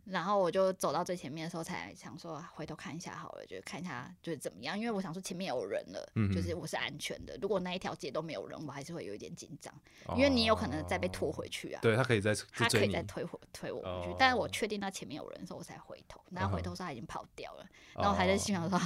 [0.05, 7.37] 然后我就走到最前面的时候，才想说回头看一下好了，就看一下就是怎么样，因为我想说前面有人了，就是我是安全的。
[7.41, 9.73] 如果那一条街都没有人，我还是会有一点紧张，
[10.15, 11.79] 因为你有可能再被拖回去啊。
[11.81, 16.19] 对他可以再他可以再推回推我回去，但是我确定他前面有人的时候，我才回头。
[16.31, 18.79] 然后回头时他已经跑掉了，然后还在心想说。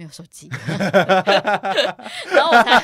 [0.00, 0.48] 没有手机，
[2.32, 2.80] 然后我才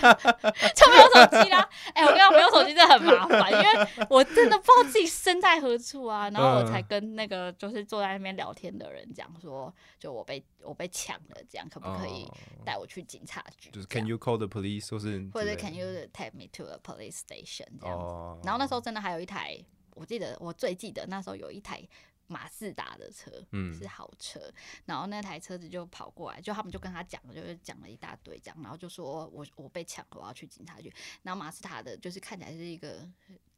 [0.75, 1.67] 就没有手机啦。
[1.95, 6.29] 哎，我跟你讲，没有手机真的很麻烦，因为我真的不知道自己身在何处啊。
[6.29, 12.31] 然后我才跟那个就是坐在那边聊天的人讲说，就我被我被抢了，这样可不可以
[12.67, 13.71] 带我去警察局？
[13.71, 14.91] 就是 Can you call the police？
[14.91, 17.65] 或是或者 Can you take me to a police station？
[17.81, 18.41] 这样子。
[18.45, 19.59] 然后那时候真的还有一台，
[19.95, 21.81] 我记得我最记得那时候有一台。
[22.29, 24.41] 马自达的车，嗯，是豪车，
[24.85, 30.93] 然后那台车子就跑过来，就他们就跟他讲，就是讲了一大堆这样，然后就说我我被抢了，我要去警察局。
[31.23, 33.09] 然后马自达的，就是看起来是一个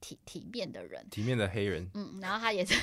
[0.00, 2.74] 体体面的人，体面的黑人，嗯，然后他也是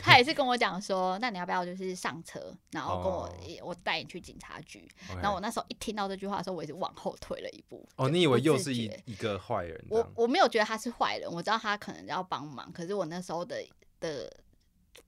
[0.00, 4.88] 他也是跟我讲说，那你要不要就是上车，然后跟我我带你去警察局。
[5.20, 7.86] 然后我那时候一听到这句话的时候，我也是往后退了一步。
[7.96, 9.84] 哦，你以为又是一一个坏人？
[9.90, 13.62] 我我没有觉得他是坏人，我知道他可能要帮忙，可是我那时候的
[14.00, 14.32] 的。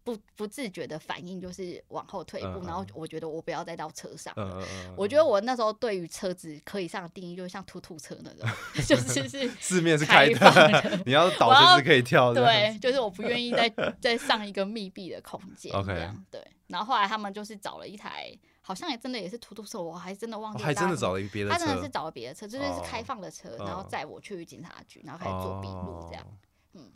[0.02, 4.66] 不不自觉的反应就是往后退一步，然后我觉得我不要再到车上了。
[4.96, 8.48] 我觉得我那时候对于车子可以上的定义，就是像突突车那种，
[8.86, 12.44] 就是是 四面是开的， 你要倒就是可以跳的。
[12.44, 15.72] 对，就是我不愿意再再上一个密闭的空间。
[15.74, 16.46] OK，对。
[16.66, 20.62] 然后后来他们就是找了一台，好像也真的也是突突车，我还真的忘记。
[20.62, 21.58] 还真的找了一别的车。
[21.58, 26.26] 他真的是找了别的车，就是是开放的车，然后载我去警察局，然后开始做笔录这样。
[26.72, 26.90] 嗯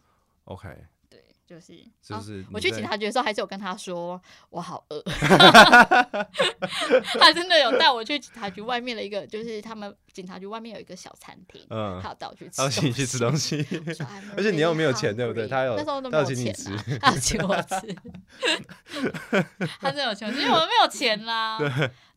[0.44, 0.68] ，OK。
[1.48, 4.20] 就是，就是我去警察局的时候，还是有跟他说
[4.50, 5.02] 我好饿。
[7.18, 13.66] 他真的有带我去警察局外面的一个，就是他们警察局外面有一个小餐厅，嗯，他有带我去吃，邀请你去吃东西。
[14.36, 15.48] 而且你又没有钱，对不对？
[15.48, 16.54] 他有那时候都没有钱，
[17.00, 17.96] 他请我吃。
[19.80, 21.58] 他真的有钱，因为我没有钱啦。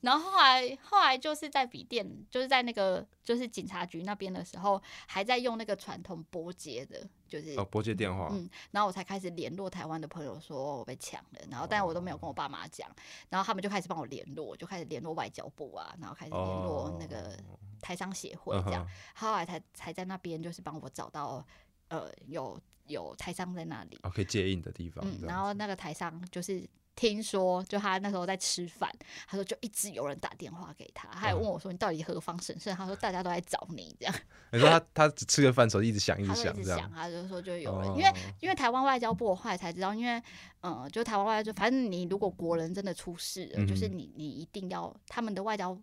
[0.01, 8.27] 然后后来，后来就是在笔电，就是在那个就是警察局那边的时候，还在用那个传统拨接的，就是哦拨接电话。
[8.31, 11.39] 嗯，然后我才开始联络台湾的朋友，说我被抢了。
[11.49, 12.87] 然后，但我都没有跟我爸妈讲。
[13.29, 17.35] 然后他们就开始帮我联络，就开始联络外交部啊，然后开始联络那个
[17.79, 18.85] 台商协会这样。
[19.15, 21.45] 后来才才在那边就是帮我找到
[21.87, 25.01] 呃有有台商在那里，哦可以接应的地方。
[25.07, 26.69] 嗯，然后那个台商就是。
[26.95, 28.91] 听说，就他那时候在吃饭，
[29.27, 32.75] 他说就一直有人打电话给他，他还问我说你到底何方神圣？
[32.75, 33.95] 他说大家都在找你。
[33.99, 34.15] 这样。
[34.51, 36.55] 你说他他吃个饭时候一直想一直想。
[36.57, 40.21] 一直想， 他就说就有人，因为因为台湾外交部我后来才知道，因为
[40.61, 45.75] 嗯，就台湾外交，反正你如果国人真的出事了，就是你你一定要他们的外交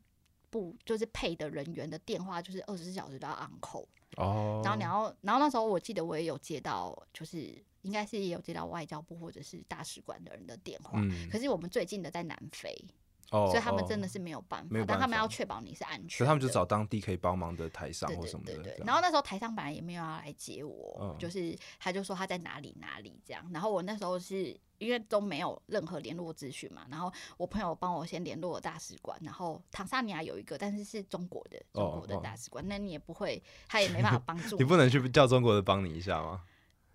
[0.50, 3.86] 部就是配的人员的电话，就是二十四小时都要 on call
[4.16, 4.60] 哦。
[4.64, 7.62] 然后你要，然后那时候我记得我也有接到，就是。
[7.82, 12.76] 应该是也有接到外交部或者是大使馆的人的电话，可是我们最近的在南非，
[13.30, 18.74] 所以他们真的是没有办法，但他们要确保你是安全，所以他们就找当地可以帮忙的台商或什么的。
[18.84, 23.44] 然后那时候台商本来也没有要来接我，就是他就说他在哪里哪里这样。
[23.52, 36.42] 然后我那时候是因为都没有任何联络资讯嘛，然后我朋友帮我先联络大使馆，然后坦桑尼亚有一个，但是是中国的中国的大使馆，那你也不会，他也没办法帮助 你，不能去叫中国的帮你一下吗？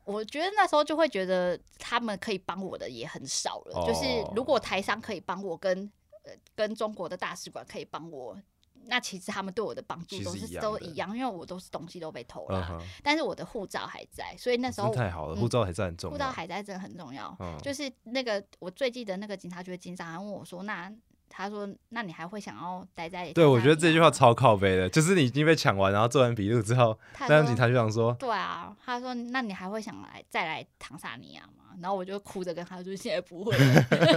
[0.06, 3.86] 我觉得那时候就会觉得他们可以帮我的也很少了。
[3.88, 4.06] 就是
[4.36, 5.90] 如果台商可以帮我，跟
[6.24, 8.38] 呃跟中国的大使馆可以帮我，
[8.86, 17.38] 那其实他们对我的帮助都是都一样，因为我都是东西都被偷了，但是我的护照还在，所以那时候太好了，护照还在很重要，护照还在真的很重要。
[17.62, 20.94] 就是那个我最记得那个警察局的警长还问我说：“那。”
[21.36, 33.52] 他说：“那你还会想要待在？”对，我觉得这句话超靠背的，就是你已经被抢完，然后做完笔录之后，那警察就想说：“对啊。”他说：“那你还会想来再来唐萨尼亚吗？”然后我就哭着跟他说：“现在不会，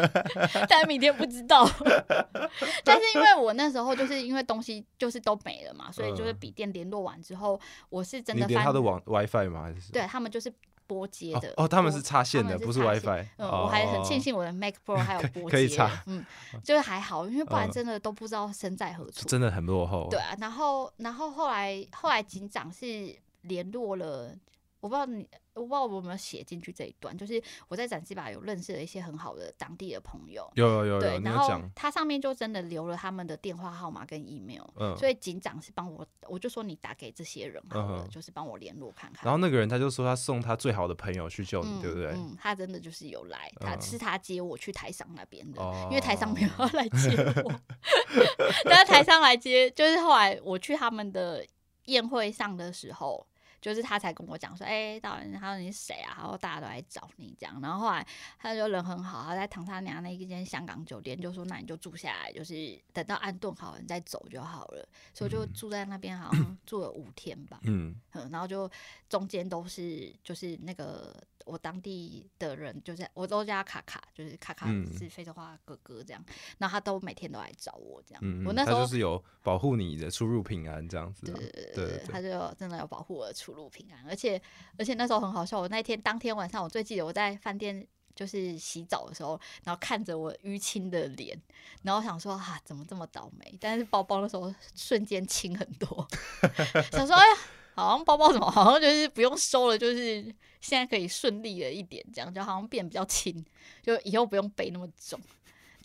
[0.68, 1.66] 但明天不知道。
[2.84, 7.58] ”但是因为我那时候就是因为东西就是都没了嘛，所以就是笔电联络完之后，
[7.88, 9.62] 我是真的连他的网 WiFi 吗？
[9.62, 10.52] 还是对他们就是。
[10.86, 13.26] 拨接的哦，他们是插线的，不是 WiFi。
[13.38, 16.02] 嗯，我还很庆幸我的 Mac Pro 还有 拨接，可以插。
[16.06, 16.24] 嗯，
[16.64, 20.08] 就是还好，因为不然真的都不知道身在何处，真的很落后。
[20.10, 24.34] 对啊，然后，然后后来，后来警长是联络了，
[24.80, 25.26] 我不知道你。
[25.56, 39.24] 我不知道我有没有写进去这一段，就是我在展示吧有认识了一些很好的当地的朋友，有有有，对，然后他上面就真的留了他们的电话号码跟 email，嗯，所以警长是帮我，我就说你打给这些人好了，就是帮我联络看看。
[39.24, 42.08] 然后那个人他就说他送他最好的朋友去救你，对不对？
[42.08, 47.52] 嗯，他真的就是有来，他是他接我去台商那边的，因为台商没有要来接我，
[48.64, 51.42] 但是台商来接，就是后来我去他们的
[51.86, 53.26] 宴会上的时候。
[53.66, 56.14] 就是他才跟我讲说，哎，导演，他说你是谁啊？
[56.18, 57.60] 然后大家都来找你这样。
[57.60, 58.06] 然后后来
[58.38, 64.88] 他就人很好，他在唐他娘那一间香港酒店就说，那你就住下来，就是等到安顿好了你再走就好了。
[65.12, 67.58] 所以就住在那边，好像 住了五天吧。
[67.64, 67.92] 嗯，
[68.30, 68.70] 然后就
[69.08, 71.12] 中间都是就是那个。
[71.44, 74.66] 我当地的人就是我都叫他卡卡，就是卡卡
[74.98, 76.20] 是非洲话哥哥这样，
[76.58, 78.44] 然后他都每天都来找我这样。
[78.44, 81.24] 我那时候就是有保护你的出入平安这样子。
[81.26, 84.40] 对对对，他就真的有保护我的出路平安，而且
[84.78, 87.84] 而且那时候很好笑，我那天当天晚上我最记得我在饭店
[88.14, 91.36] 就是洗澡的时候，然后看着我淤青的脸，
[91.82, 96.06] 然后想说啊怎么这么倒霉，但是包包的时候瞬间轻很多，
[96.92, 97.36] 想说哎呀。
[97.78, 100.22] 好像包包怎么好像就是不用收了，就是
[100.62, 103.44] 现在可以顺利了一点，这样就好像变比较轻，
[103.82, 105.20] 就以后不用背那么重，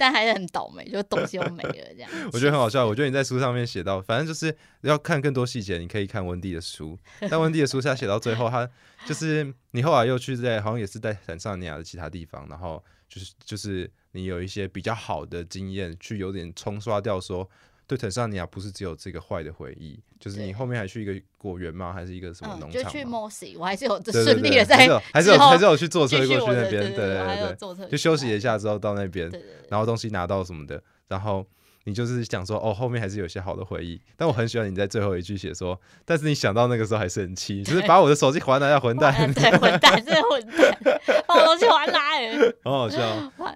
[0.01, 2.09] 但还是很倒霉，就东西又没了这样。
[2.33, 6.97] 我觉得很好笑，我觉得你在书上面写到，反正就是要看更多细节，你可以看温蒂的书。
[7.29, 8.67] 但温蒂的书下写到最后，他
[9.05, 17.47] 就是你后来又去在好像也是在坦桑尼亚的其他地方，然后就是就是你有一些比较好的经验，去有点冲刷掉说。
[17.91, 21.91] 对，坦桑尼亚不是只有这个坏的回忆，就是你后面还去一个果园吗？
[21.91, 22.83] 还是一个什么农场？
[22.83, 24.77] 就去莫西，我还是有顺利的在，
[25.11, 29.29] 还是有还是有去坐车过去那边，对对对对，就休息一下之后到那边，
[29.67, 31.45] 然后东西拿到什么的，然后
[31.83, 33.99] 你就是想说，哦，后面还是有些好的回忆。
[34.15, 40.79] 但我很喜欢你在最后一句写说，但是你想到那个时候还是很气，就是把我的手机还来，要混 蛋，对，混蛋，真的混蛋，
[41.27, 42.97] 把我东西还来， 好好笑，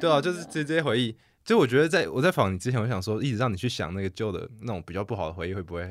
[0.01, 1.15] 对啊，就是这这些回忆。
[1.45, 5.83] 就我觉得，在我在访你之前，我想说，一直让你去想那个旧的那种比较不好的回忆，会不会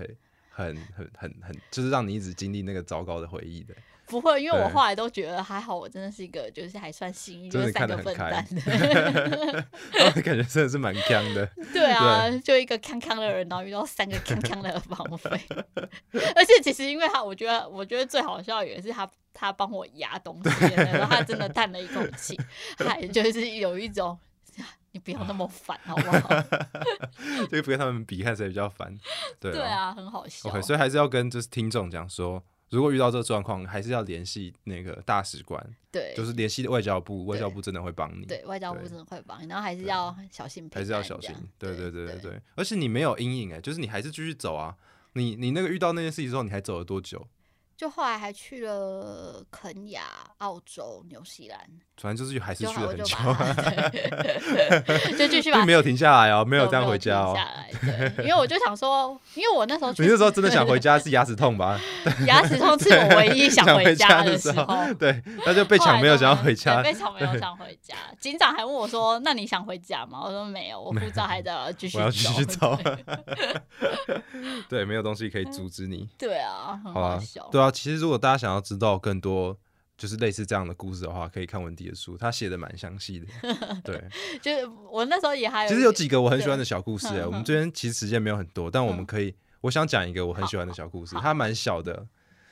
[0.51, 3.73] 很很很很，就是让你一直经历那个糟糕的回忆的？
[4.07, 11.49] 不会，因为我后来都觉得还好，我真的是一个就是还算幸运，就是三个笨蛋的，感觉真的是蛮强的。
[11.73, 15.31] 对啊，就一个康康的人，然后遇到三个康康的绑匪，
[16.35, 22.39] 而且其实因为他，我觉得我觉得最好笑也是他，他帮我压东西，然后他真的叹了一口气，
[22.77, 24.19] 还就是有一种。
[24.95, 26.29] 你不要那么烦，好不好？
[27.51, 28.97] 这个不跟他们比，看谁比较烦。
[29.41, 30.49] 对对啊，很好笑。
[30.49, 32.41] OK，所以还是要跟就是听众讲说，
[32.71, 35.61] 如果遇到这个状况，还是要联系那个大使馆。
[35.91, 38.25] 对，就是联系外交部，外交部真的会帮你。
[38.25, 41.35] 对，外交部真的会帮你，然后还是要小心，还是要小心。
[41.59, 44.77] 对对对对对，而且你没有阴影哎，就是你还是继续走啊。
[45.15, 47.27] 你你那个遇到那件事情之后，你还走了多久？
[47.77, 50.03] 就后来还去了肯亚、
[50.39, 51.59] 澳洲、纽西兰，
[51.97, 53.17] 反正就是还是去了很久
[55.19, 57.37] 就继续并没有停下来哦，没有这样回家哦。
[58.19, 61.79] 因为我就想说，因为我那时候， 你那时候真的想回家是牙齿痛吧？
[62.27, 64.67] 牙齿痛是我唯一想回家的时候。
[64.99, 67.95] 对，那就被抢没有想要回家，被抢没有想回家。
[68.21, 72.79] 警长还问我说：“那你想回家吗？”我说：“没有，我护照还在继续，我要继续走。”
[74.71, 76.09] 对，没有东西可以阻止你。
[76.17, 77.21] 对啊，好啊，
[77.51, 77.64] 对啊。
[77.71, 79.59] 其实，如果大家想要知道更多，
[79.97, 83.27] 就是类似这样的故事的话，可以看文迪的书，他写的蛮详细的。
[83.85, 84.05] 对，
[84.43, 87.07] 就是我那时候也还有，其实有几个我很喜欢的小故事。
[87.09, 92.07] 哎，我们这边其实时间没有很多，但我们可以，我想讲一个我很喜欢的小故事，它蛮小的。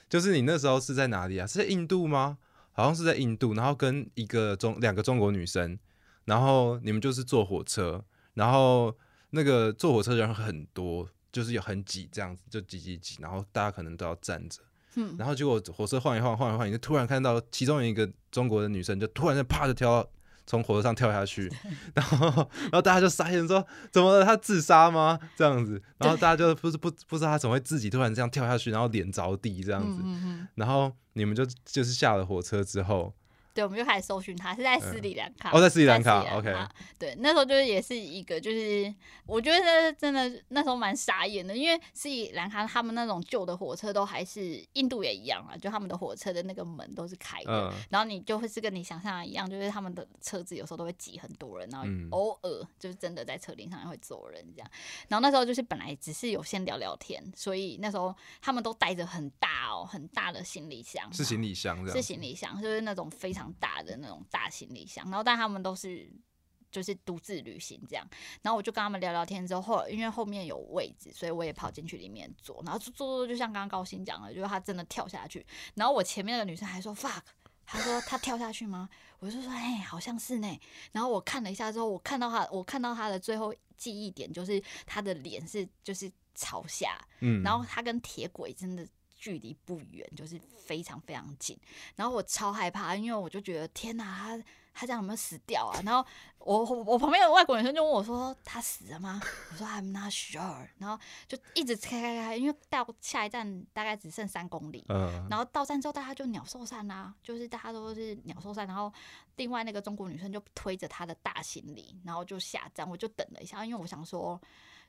[0.09, 1.47] 就是你那时候是在哪里啊？
[1.47, 2.39] 是在印度吗？
[2.73, 5.79] 好像是在印度，然后跟一个中两个中国女生，
[6.27, 8.05] 然后你们就是坐火车，
[8.35, 8.95] 然后
[9.31, 14.61] 那个坐火车人很多，就是有很挤这样子，就挤挤挤，然后大家可能都要站着。
[14.95, 20.07] 嗯，然后结果火车晃一晃，晃一晃，你就突然看到其中一个中国的女生，就突然间啪就跳
[20.47, 21.51] 从火车上跳下去，
[21.95, 24.25] 然后然后大家就傻眼说：“怎么了？
[24.25, 30.03] 她自杀吗？”这样子， 然后大家就不是不不知道她怎么会自己突然这样跳下去，然后脸着地这样子，
[30.57, 33.15] 然后你们就就是下了火车之后。
[33.55, 35.51] 对，我们就开始搜寻他，是在斯里兰卡。
[35.53, 36.55] 哦，在斯里兰卡，OK。
[36.99, 38.93] 对，那时候就是也是一个，就是
[39.27, 51.87] 我觉得真的那时候蛮傻眼的，因为斯里兰卡他们那种旧的火车都还是印度也一样啊，就他们的火车的那个门都是开的，然后你就会是跟你想象的一样，就是他们的车子有时候都会挤很多人，然后
[52.17, 54.71] 偶尔就是真的在车顶上会走人这样。
[55.09, 63.42] 然后那时候就是本来只是有先聊聊天，所以那时候他们都带着很大哦很大的行李箱，是行李箱，是行李箱，就是那种非常。
[63.59, 66.13] 大的那种大行李箱，然后但他们都是
[66.71, 68.07] 就是独自旅行这样，
[68.43, 77.23] 然后我就跟他们聊聊天之后，后因为后面有位置，所以我也跑进去里面坐，然后坐坐坐，就像刚刚高鑫讲的，就是他真的跳下去，然后我前面那个女生还说 fuck，
[77.65, 78.89] 她说她跳下去吗？
[79.19, 80.61] 我就说哎，好像是呢，
[80.93, 88.87] 然后我看了一下之后，我看到他，我看到他的最后记忆点就是他的脸是就是朝下，嗯，然后他跟铁轨真的。
[89.23, 91.57] 距离不远，就是非常非常近。
[91.95, 94.45] 然后我超害怕，因为我就觉得天哪，他
[94.75, 95.81] 他这样有没有死掉啊？
[95.85, 96.05] 然后
[96.39, 99.23] 我我旁边的外国女生就问我说他死了吗？
[99.53, 100.67] 我说 I'm not sure。
[100.79, 100.99] 然后
[101.29, 108.67] 就一直开开开，因为到下一站大概只剩三公里，嗯，然后到站之后大家就鸟兽散啦，就是大家都是鸟兽散。
[108.67, 108.93] 然后
[109.37, 114.41] 另外那个中国女生就推着她的大行李，然后就下站，我就等了一下，因为我想说。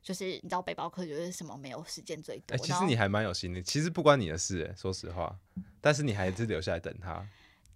[0.04, 2.54] 就是你知道背包客就是什么没有时间最多。
[2.54, 5.36] 哎，其实你还蛮有心的，其实不关你的事，哎，说实话，
[5.80, 7.26] 但是你还是留下来等他。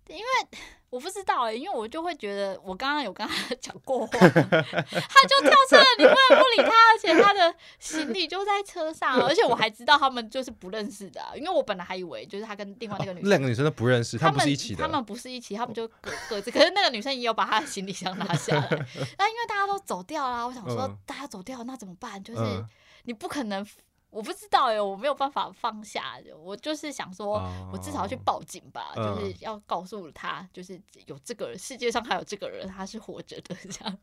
[0.10, 18.68] 因为我不知道哎，因为我就会觉得我刚刚有跟他 讲过话， 他就跳车了，你不能不理他，而且他的行李就在车上，而且我还知道他们就是不认识的，因为我本来还以为就是他跟另外那个女生，两个女生都不认识，他们不是一起的，他们不是一起，他们就各各自，可是那个女生也有把她的行李箱拿下来，
[19.20, 22.24] 那因为大家都走掉了，我想说大家走掉那怎么办？
[22.24, 22.66] 就是
[23.04, 23.66] 你不可能。
[24.10, 27.42] 我不知道哎，我没有办法放下，我就是想说，
[27.72, 33.98] 我至少要去报警吧，就是要告诉他，就是有这个世界上还有这个人，他是活着的 这样，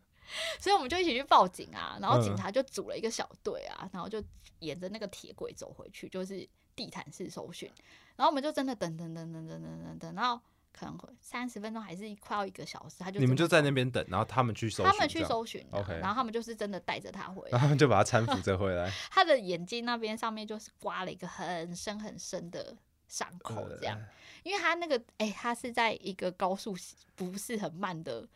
[0.61, 4.23] 所以我们就一起去报警啊，然后警察就组了一个小队啊，然后就
[4.61, 7.71] 沿着那个铁轨走回去，就是地毯式搜寻，
[8.17, 10.41] 然后我们就真的等等等等等等等等，然后。
[10.77, 18.91] 可能会三十分钟还是快要一个小时，他就你们就在那边等，然后他们去搜，他们去搜寻，OK，然后他们就是真的带着他回来，然后他们就把他搀扶着 回来。
[19.11, 23.99] 他的眼睛那边上面就是刮了一个很深很深的伤口，这样，
[24.43, 26.77] 因为他那个哎，他是在一个高速
[27.15, 28.27] 不是很慢的。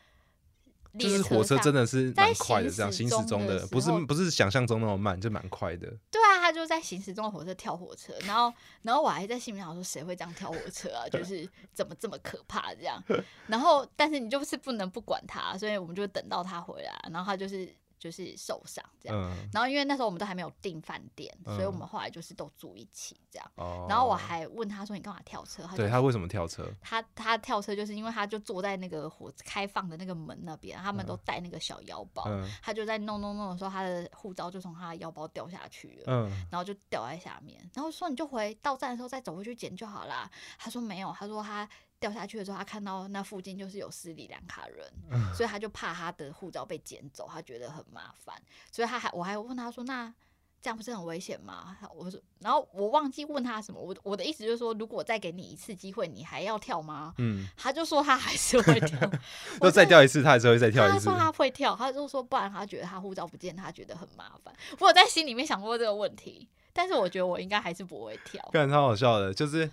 [0.99, 5.87] 就是火车真的是蛮快的，这样行驶中的不是不是想象中那么慢，就蛮快的。
[6.11, 6.21] 对
[6.59, 8.53] 就在行驶中的火车跳火车，然后
[8.83, 11.07] 然后我还在心里想说，谁会这样跳火车啊？
[11.11, 13.03] 就是怎么这么可怕这样？
[13.47, 17.73] 然后但是你就是不能不管他，所以我们就等到他回来，然后他就是。
[17.99, 19.19] 就是受伤这样，
[19.53, 23.53] 然后因为那时候我们都还没有订饭店，所以我们后来就是都住一起这样。
[23.89, 26.71] 然后我还问他说：“你干嘛跳车？”他对他为什么跳车？
[26.81, 32.25] 他他跳车就是因为他就坐在那个火开放的那个门那边，他们都带那个小腰包，
[32.63, 37.59] 他就在弄弄弄的时候，他的护照就从他的腰包掉下去了，然后就掉在下面。
[37.75, 41.69] 然后说：“你就回到站的时候再走回去捡就好啦。”他说：“没有。”他说他。
[42.01, 44.89] 掉下去的时候，他看到那附近就是有斯里兰卡人，
[45.35, 48.35] 所以他就怕他的护照被捡走，他觉得很麻烦，
[48.71, 50.13] 所以他还我还问他说：“那
[50.61, 57.15] 这样不是很危险吗？”我说，然后我忘记问他什么，我我的意思就是说，如果再给你一次机会，你还要跳吗？
[57.19, 58.99] 嗯，他就说他还是会跳，
[59.61, 61.07] 那再掉一次，他还是会再跳一次。
[61.07, 64.55] 他说他会跳，他就说不然他觉得他护照不见，他觉得很麻烦。
[64.79, 68.41] 我有在心里面想过这个问题，但是我觉得我应该还是不会跳。
[68.53, 69.69] 感觉超好笑的，就是。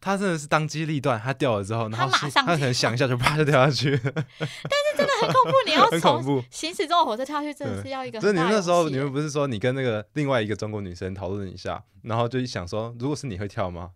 [0.00, 3.90] 他真的是当机立断，他掉了之后，然后他马上他可能想一下就啪就掉下去。
[4.02, 8.20] 但是真的很恐怖，你要 从行驶中的火车跳下去，真的是要一个。
[8.20, 13.90] 所以你们那时候，你们不是说你跟那个另外一个中国女生讨论一下，然后就想说，如果是你会跳吗？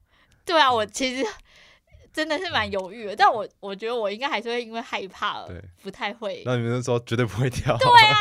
[0.45, 1.27] 对啊，我其实。
[2.15, 6.45] 真的是蛮犹豫的，但我我觉得我应该还是会因为害怕，对，不太会。
[6.47, 7.77] 那你们说绝对不会跳？
[7.77, 8.17] 对啊，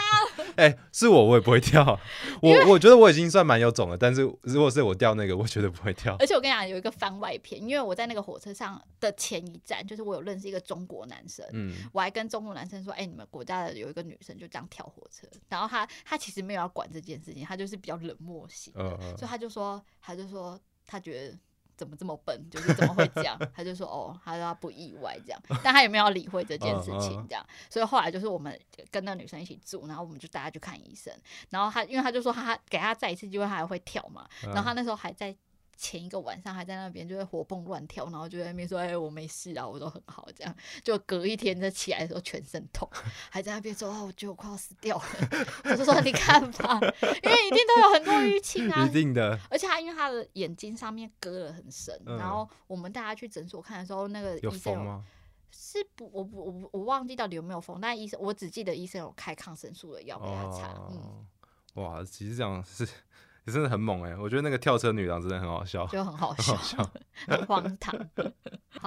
[0.58, 2.00] 哎，是我我也不会跳。
[2.42, 6.16] 我我觉得我已经算蛮有种了，但是如果是我掉那个，我绝对不会跳。
[6.20, 21.38] 而且我跟你讲，有一个番外篇，因为我在那个火车上的前一站，就是我有认识一个中国男生，嗯，我还跟中国男生说，哎，你们国家的有一个女生就这样跳火车，然后他他其实没有要管这件事情，他就是比较冷漠型的，所以他就说，他就说他觉得。
[21.76, 22.40] 怎么这么笨？
[22.50, 23.38] 就是怎么会这样？
[23.56, 27.46] 他就说哦，他说他不意外这样，但他也没有理会这件事情这样。
[27.70, 28.60] 所以后来就是我们
[28.92, 31.14] 跟那女生一起住，然后我们就带她去看医生。
[31.50, 34.28] 然后他因为他就说他给他再一次机会，他还会跳嘛。
[34.44, 35.36] 然后他那时候还在。
[35.76, 42.88] 前一个晚上还在那边，就会活蹦乱跳，然后就在那边说：“哎，我没事啊，我都很好。”这样就隔一天再起来的时候全身痛，
[43.30, 45.04] 还在那边说：“哦，我觉得我快要死掉了。
[45.66, 49.38] ”我就说：“你看吧，因为一定都有很多淤青啊，一定的。
[49.50, 55.04] 而且他因为他的眼睛上面割了很深，然后我们带他去诊所看的时候，那个医生吗？
[55.52, 56.10] 是不？
[56.14, 60.74] 我不我我忘记到底有没有缝，但医生我只记得医生有开抗生素的药给他擦。
[60.92, 61.28] 嗯，
[61.76, 62.88] 哇，其实这样是。
[63.46, 64.16] 你真的很猛哎！
[64.16, 66.58] 我觉得那个跳车女郎真的很好笑，就很好 笑，
[67.28, 67.94] 很荒唐。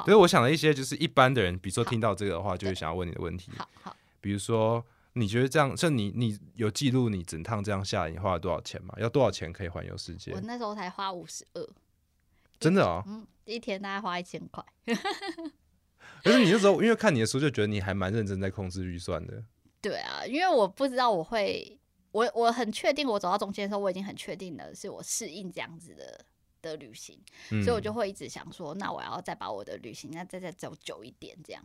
[0.05, 3.53] 所以 我想了一些，就是一般的人，比如说听到这个的话，就会想要问你的问题。
[3.59, 3.97] 好，好。
[4.21, 4.83] 比如说，
[5.13, 8.95] 你觉得这样，像你，你有记录你整趟这样下来，你花了多少钱吗？
[8.99, 10.33] 要多少钱可以环游世界？
[10.33, 11.69] 我那时候才花五十二，
[12.59, 13.03] 真的啊？
[13.07, 14.65] 嗯，一天大概花一千块。
[16.25, 19.45] 可是你那时候，因为看你的书，就觉得你还蛮认真在控制预算的。
[19.83, 21.79] 对啊，因为我不知道我会。
[22.13, 26.25] 我我很确定，我走到中间的时候，我已经很确定了，是我适应这样子的
[26.63, 27.19] 的旅行，
[27.63, 31.63] 所以我就会一直想说，那我要再把我的旅行，那再再走久一点，这样。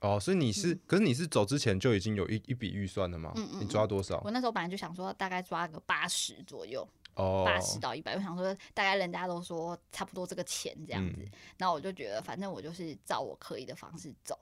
[0.00, 3.32] 哦，所以你是，可是你是走之前就已经有一一笔预算了吗？
[3.36, 3.60] 嗯嗯。
[3.60, 4.20] 你抓多少？
[4.24, 6.84] 我那时候本来就想说，大概抓个八十左右，
[7.14, 8.16] 哦，八十到一百。
[8.16, 11.24] 我想说，大概人家都说差不多这个钱这样子，
[11.56, 14.36] 那我就觉得，反正我就是照我可以的方式走。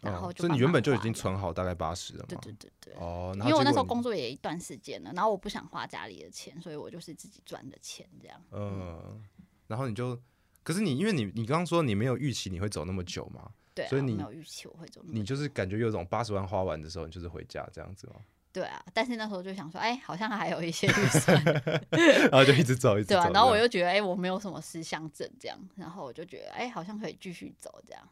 [0.00, 2.26] 然后就所以你原本就已经存好大概八十了嘛？
[2.28, 2.94] 对对对对。
[2.94, 8.40] 哦，因为我那时候工作也一段时间了，然后我不想花家里的钱，所以我就是自己赚的钱这样。
[8.52, 9.22] 嗯，
[9.66, 10.18] 然后你就，
[10.62, 13.50] 可是你因为你你刚刚说你没有预期你会走那么久嘛？
[13.74, 15.00] 对，所以你没有预期我会走。
[15.04, 18.14] 你就是感觉有种八十万花完的时候，你就是回家这样子吗？
[18.52, 21.40] 对啊，但是那时候就想说，哎，好像还有一些预算，
[21.92, 23.14] 然后就一直走，一直走。
[23.14, 28.08] 对啊，然后我又觉得，哎，我没有什么思想症这样，然后我就觉得，哎，好像可以继续走这样。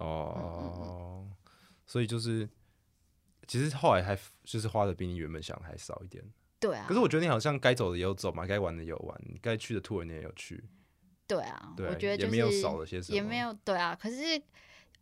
[0.00, 1.26] 哦，
[1.86, 2.48] 所以就是，
[3.46, 6.24] 其实后来还就是花的比你原本想的还少一点。
[6.58, 6.86] 对啊。
[6.88, 10.64] 可是我觉得你好像该走的也有走嘛，该玩的也有玩，该去的 tour 你也有去。
[11.26, 13.96] 对啊，我觉得也没有少了些什么，也没有对啊。
[14.00, 14.42] 可是。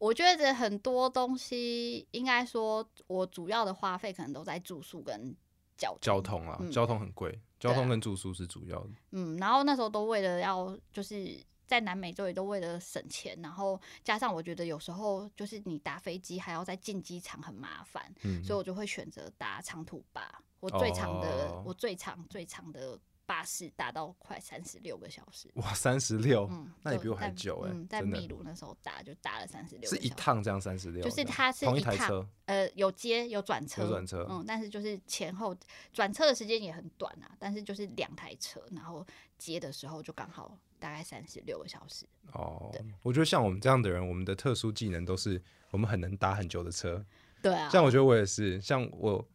[0.01, 5.34] 我觉得很多东西，应该说，我主要的花费可能都在住宿跟
[5.76, 8.90] 交交通啊，交通很贵，交通跟住宿是主要的。
[9.11, 18.12] 嗯，然后那时候都为了要，就是在南美洲也都为了省钱，然后加上我觉得有时候就是你搭飞机还要再进机场很麻烦，
[18.42, 20.42] 所以我就会选择搭长途巴。
[20.58, 22.98] 我最长的，我最长最长的。
[23.28, 35.54] 巴士搭到快三十六个小时，哇，三十六，嗯，那你比我还久哎，在秘鲁那时候搭就搭了三十六，是一趟这样三十六，就是它是一台车，呃，有接有转车，有转车，嗯，但是就是前后
[35.92, 39.06] 转车的时间也很短啊，但是就是两台车，然后
[39.36, 42.07] 接的时候就刚好大概三十六个小时。
[42.33, 47.05] 哦，我觉得像我们这样的人，我们的特殊技能都是我们很能搭很久的车，
[47.43, 49.29] 对啊，像我觉得我也是，像我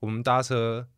[0.00, 0.88] 我们搭车。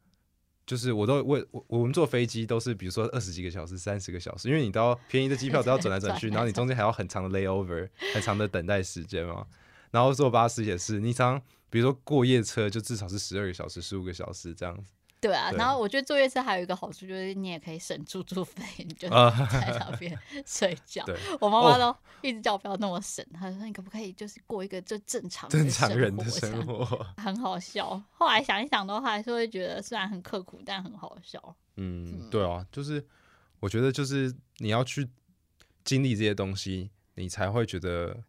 [0.66, 9.44] 就是我都为我我们坐飞机都是比如说二十几个小时、三十个小时，因为你都要便宜的机票都要转来转去， 然后你中间还要很长的 layover，很长的等待时间嘛。
[9.90, 14.92] 然后坐巴士也是，你常比如说过夜车就至少是十二个小时、十五个小时这样子。
[15.20, 21.04] 对啊，然后我觉得坐月车还有一个好处，就是你也可以省住宿费，你就在那边 睡觉。
[21.38, 26.84] 我妈妈都一直叫我不要那么省，她说你可不可以就是过一个就正常正常人的生活，
[27.18, 28.02] 很好笑。
[28.12, 31.54] 后来想一想的话，还是会觉得虽然很刻苦，但很好笑。
[31.76, 33.06] 嗯，对啊，就是
[33.60, 35.06] 我觉得就是你要去
[35.84, 38.24] 经历这些东西，你才会觉得。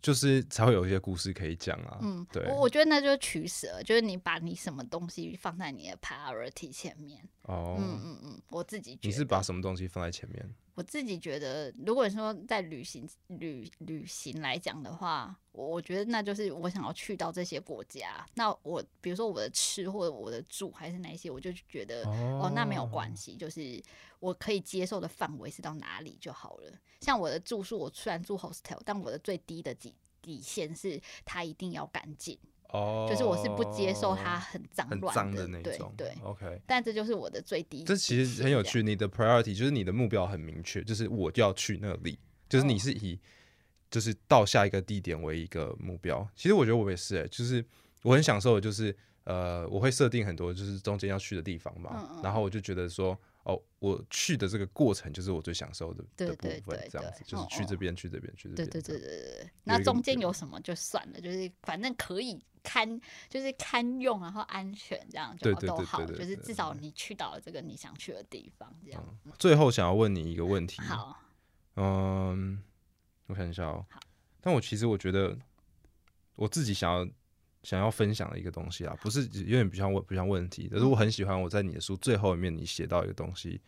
[0.00, 1.98] 就是才会有一些故事可以讲啊。
[2.00, 7.20] 嗯，对，我我觉得那就是取舍，就是你把你什么东西放在你的 priority 前面。
[7.42, 10.54] 哦，嗯嗯嗯，我自己觉得你是把什么东西放在前面？
[10.78, 18.24] 我自己觉得，如果说在旅行旅旅行来讲的话，我我觉得那就是我想要去到这些国家。
[18.34, 23.82] 那我比如说我的吃或者我的住还是哪些，我就觉得哦，那没有关系，就是
[24.20, 26.72] 我可以接受的范围是到哪里就好了。
[27.00, 32.38] 像我的住宿，我虽然住 hostel，但我的最低的底底线是它一定要干净。
[32.68, 36.60] 哦，就是我是不接受它很脏乱的那种，对，OK。
[36.66, 37.82] 但这就是我的最低。
[37.84, 43.18] 这其实很有趣，你的 priority 就是你的目标很明确，就是我就要去那里，就是你是以
[43.90, 46.28] 就是到下一个地点为一个目标。
[46.36, 47.64] 其实我觉得我也是，哎，就是
[48.02, 48.94] 我很享受的，就是
[49.24, 53.18] 呃，我会设定很多就是中间要去的地方嘛，然后我就觉得说。
[53.48, 58.68] 哦，我去的这个过程就是我最享受的对对对，这样子就是去这边，去这边，去这边。
[58.68, 59.50] 对对对对对。
[59.64, 69.02] 那中间有什么就算了，就是反正可以堪，就是堪用，然后安全这样就都好，就是至少你去到了这个你想去的地方，这样。
[69.38, 70.82] 最后想要问你一个问题。
[70.82, 71.18] 好。
[71.76, 72.62] 嗯，
[73.28, 73.86] 我看一下哦。
[73.88, 73.98] 好。
[74.42, 75.34] 但我其实我觉得
[76.34, 77.08] 我自己想要。
[77.62, 83.60] 想要分享的一个东西啊，不是有点不像问不像问题，可是我很喜欢我在你的书最后一面你写到一个东西，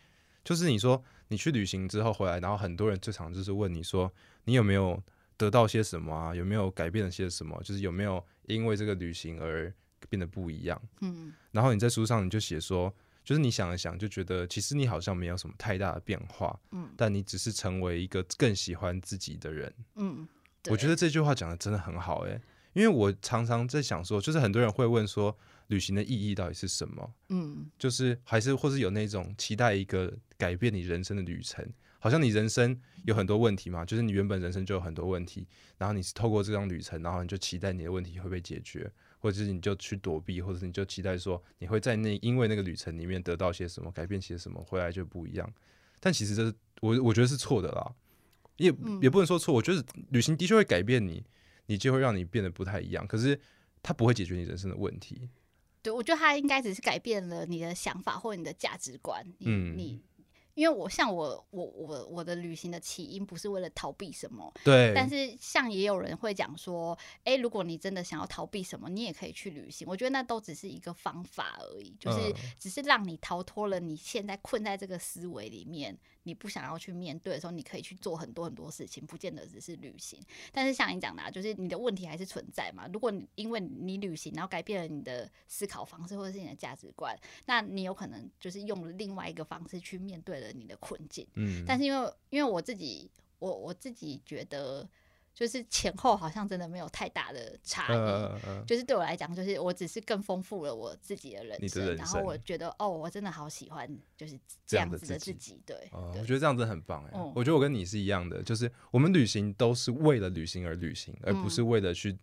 [0.44, 4.12] 就是你说你去旅行之后回来，然后很多人最常就是问你说
[4.44, 5.02] 你有没有
[5.36, 9.72] 得到些什么啊，有没有改变了些什么，就是有没有因为这个旅行而
[10.08, 10.80] 变得不一样。
[11.00, 19.72] 嗯，然后你在书上你就写说，就是你想了想就觉得其实你好像没有什么太大的变化，嗯，但你只是成为一个更喜欢自己的人。
[19.96, 20.26] 嗯，
[20.70, 22.40] 我觉得这句话讲的真的很好，诶。
[22.72, 27.14] 因为我常常在想说，就是很多人会问说，旅行的意义到底是什么？
[27.28, 31.66] 嗯，就是还是或是有那种期待一个改变你人生的旅程，
[31.98, 35.46] 好像你人生有很多问题嘛，就是你原本人生就有很多问题，
[35.78, 45.52] 然后你是透过这张旅程，然后你就期待你的问题会被解决，或者是你就去躲避，或者是你就期待说你会在那因为那个旅程里面得到些什么，改变些什么，回来就不一样。
[45.98, 47.92] 但其实这是我我觉得是错的啦，
[48.56, 51.24] 也也不能说错，我觉得旅行的确会改变你。
[51.70, 53.40] 你就会让你变得不太一样，可是
[53.80, 55.30] 它不会解决你人生的问题。
[55.80, 59.24] 对，我觉得它应该只是改变了你的想法或你的价值观。
[59.38, 60.02] 嗯，你
[60.54, 69.86] 因为我像我我我我的旅行的起因不是为了逃避什么，对，但是像也有人会讲说，哎，如果你真的想要逃避什么，你也可以去旅行。
[69.88, 75.96] 我觉得那都只是一个方法而已，就是只是让你逃脱了你现在困在这个思维里面。
[76.30, 80.22] 你不想要去面对的时候，你可以去做很多很多事情，不见得只是旅行。
[80.52, 82.88] 但是像你讲的，啊，就是你的问题还是存在嘛。
[82.92, 91.26] 如果你因为你旅行，然后改变了你的思考方式或者是你的价值观，那你有可能就是用了另外一个方式去面对了你的困境。
[91.34, 91.64] 嗯。
[91.66, 94.88] 但是因为因为我自己，我我自己觉得。
[95.40, 103.88] 就是前后好像真的没有太大的差异，就是对我来讲，就是我只是更丰富了我自己的人生，然后我觉得哦，我真的好喜欢
[104.18, 112.14] 就是这样子的自己，对，我觉得这样子很棒哎，我觉得我跟你是一样的，就是我们旅行都是为了旅行而旅行，而不是为了去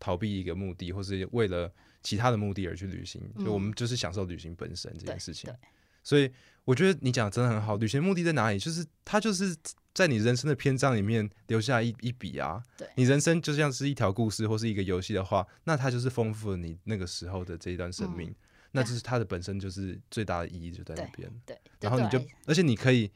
[0.00, 1.70] 逃避一个目的，或是为了
[2.02, 5.54] 其他的目的而去旅行，就我们就是享受旅行本身这件事情，
[6.02, 6.30] 所以
[6.64, 8.58] 我觉得你讲的真的很好，旅行目的在哪里？
[8.58, 9.56] 就是它就是。
[9.94, 18.34] 在你人生的篇章里面留下一一笔啊，对你人生就像是一条故事或是一个游戏的话，那它就是丰富了你那个时候的这一段生命，
[18.70, 21.30] 那就是它的本身就是最大的意义就在那边。
[21.44, 23.10] 对，然后你就，而且你可以，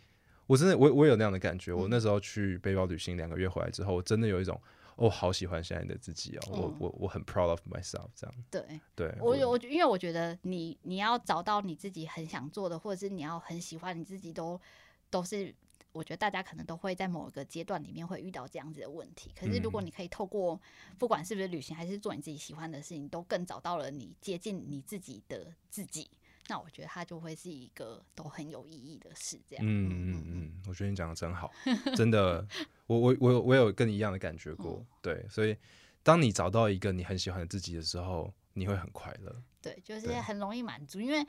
[0.46, 4.60] 我真的我我有那样的感觉，我那时候去背包旅行两个月回来之后，我真的有一种
[4.96, 8.34] 哦，好喜欢现在的自己哦，我我我很 proud of myself 这样。
[8.50, 14.60] 对，对我我因为我觉得你你要找到你自己很想做的，或者是你要很喜欢你自己，都
[15.08, 15.54] 都是。
[15.92, 19.32] 我觉得大家可能都会在某一个阶段里面会遇到这样子的问题。
[19.34, 20.60] 可是如果你可以透过
[20.98, 26.06] 不管是不是旅行，还是做你自己喜欢的事情，都更找到了你接近你自己的自己，
[26.48, 29.40] 那我觉得它就会是一个都很有意义的事。
[29.48, 31.52] 这样，嗯嗯嗯，我觉得你讲的真好，
[31.96, 32.46] 真的，
[32.86, 34.84] 我我我我有跟你一样的感觉过。
[35.02, 35.56] 对，所以
[36.02, 39.42] 当你找到一个你很喜欢的自己的时候，你会很快乐。
[39.60, 41.26] 对，就是很容易满足，因为。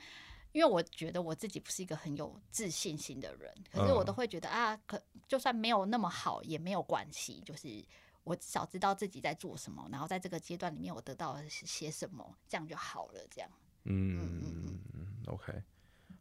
[0.52, 7.84] 因为我觉得我自己不是一个很有自信心的人，可是我都会觉得啊，可就算没有那么好也没有关系，就是
[8.24, 13.20] 我至少知道自己在做什么，然后在这个阶段里面我得到了些什么，这样就好了。
[13.30, 13.50] 这样，
[13.84, 15.52] 嗯嗯嗯，OK，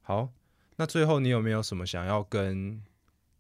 [0.01, 0.29] 好，
[0.75, 2.81] 那最后你有没有什么想要跟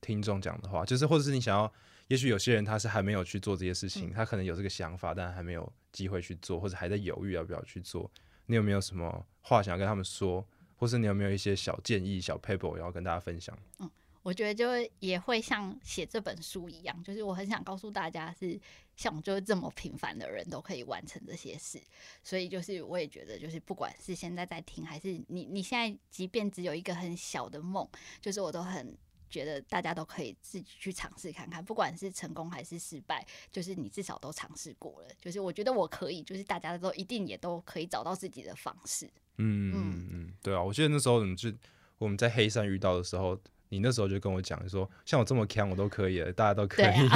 [0.01, 0.85] 听众讲的话？
[0.85, 1.71] 就是或者是你想要，
[2.07, 8.09] 也许有些人他是还没有去做这些事情，他可能有这个想法，但还没有机会去做，或者还在犹豫要不要去做。
[8.45, 10.45] 你有没有什么话想要跟他们说？
[10.79, 13.57] 或是你有没有一些小建议、小 paper 要跟大家分享？
[13.79, 13.89] 嗯，
[14.21, 18.59] 我觉得就也会像写这本书一样，就是我很想告诉大家，是
[18.97, 21.81] 像我就是这么平凡的人都可以完成这些事。
[22.21, 27.87] 所以就是我也觉得，就是不管是现在在听，还是你你现在即便只有一个很小的梦，
[28.19, 28.97] 就是我都很
[29.29, 35.09] 觉得大家都可以自己去尝试看看，不管是成功还是失败，就是你至少都尝试过了。
[35.21, 39.05] 就是我觉得我可以，就是大家都一定也都可以找到自己的方式。
[39.37, 41.53] 嗯嗯嗯，对啊，我记得那时候你就
[41.97, 46.85] 我们在黑山遇到的时候，你那时候就跟我讲说，像我这么强，我都可以了，大家都可以，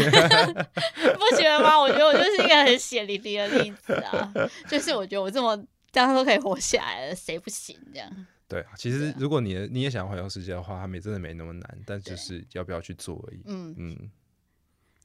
[1.13, 1.79] 不觉得吗？
[1.79, 4.33] 我觉得我就是一个很血淋淋的例子啊，
[4.67, 5.57] 就是我觉得我这么
[5.91, 8.27] 这样都可以活下来了，谁不行这样？
[8.47, 13.41] 对，其实如果你你也想环游世界的话，它没真的没那么难，但就是要不要去做而已。
[13.45, 14.11] 嗯嗯，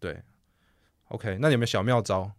[0.01, 0.21] 对
[1.09, 2.31] ，OK，那有没有小妙招？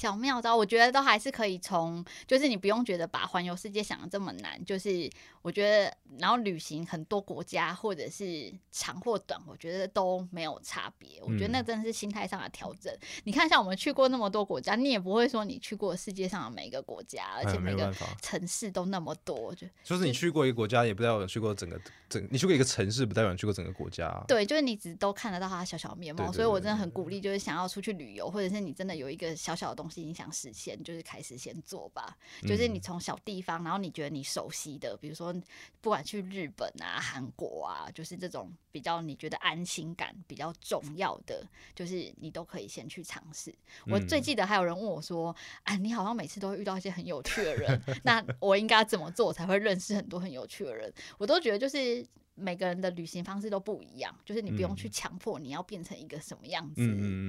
[0.00, 5.10] 小妙招，我觉得都还是可以从，就是你不用觉得把环游世界想的这么难，就是
[5.42, 11.20] 我觉得，然后旅行很多国家或者是长或短，我觉得都没有差别。
[11.20, 12.90] 我觉得那真的是心态上的调整。
[13.24, 21.78] 你看，像我们去过那么多国家，你也不会说你去过世界上的每一个国家，而且每个城市都那么多，就就是你去过一个国家，也不代表去过整个
[22.08, 24.10] 整，你去过一个城市，不代表去过整个国家。
[24.26, 29.89] 对，就是你只都看得到它小小面貌，所以我真的很鼓励，就是想要出去旅游，或者是你真的有一个小小的东西。
[29.96, 32.16] 你想实现，就是开始先做吧。
[32.42, 35.34] 就是你从小地方，然后你觉得你熟悉的，比如说
[35.80, 41.44] 不管去日本啊、韩国啊，就是这种比较你觉得安心感比较重要的，
[41.74, 43.54] 就是你都可以先去尝试。
[43.86, 45.34] 我最记得还有人问我说
[45.64, 52.06] ：“啊，你好像每次都会遇到一些很有趣的人， 那我应该怎么做才会认识很多很有趣的人？”我都觉得就是。
[52.40, 56.80] 每个人的旅行方式都不一样，就是你不用去强迫你要变成一个什么样子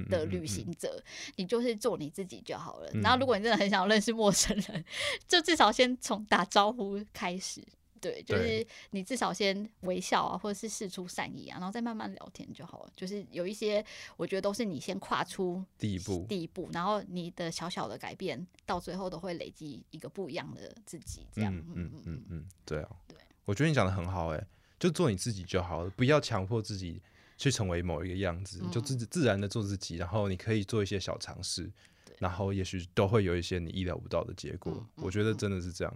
[0.08, 1.02] 的旅行者，
[1.36, 2.90] 你就是做你自己就好了。
[3.02, 4.84] 然后，如果你真的很想认识陌生人，
[5.28, 7.62] 就至少先从打招呼开始，
[8.00, 12.92] 对，就是你至少先微笑啊，或者是示出善意啊，然后再慢慢聊天就好了。
[12.96, 13.84] 就是有一些，
[14.16, 21.26] 我觉得都是你先跨出第一步，第一步，然后你的小小的改变，到最后都会累积一个不一样的自己。
[21.32, 24.46] 这样，嗯嗯嗯嗯，对啊，对，我觉得你讲的很好，哎。
[24.82, 27.00] 就做你自己就好了，不要强迫自己
[27.38, 29.96] 去成为某一个样子，就自自然的做自己。
[29.96, 31.70] 然后你可以做一些小尝试，
[32.18, 34.84] 然后也许都会有一些你意料不到的结果。
[34.96, 35.94] 我觉得真的是这样，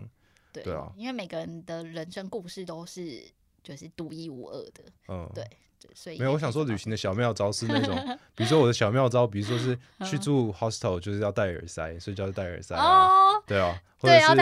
[0.53, 3.25] 对啊，因为每个人的人生故事都是。
[3.67, 4.85] 就是独一无二的。
[5.09, 5.45] 嗯，对。
[5.93, 7.97] 所以没有，我想说旅行的小妙招是那种，
[8.37, 9.77] 比如说我的小妙招，比如说是
[10.09, 13.09] 去住 hostel 就是要戴耳塞，睡觉就戴耳塞啊，
[13.45, 14.37] 对啊，或者是，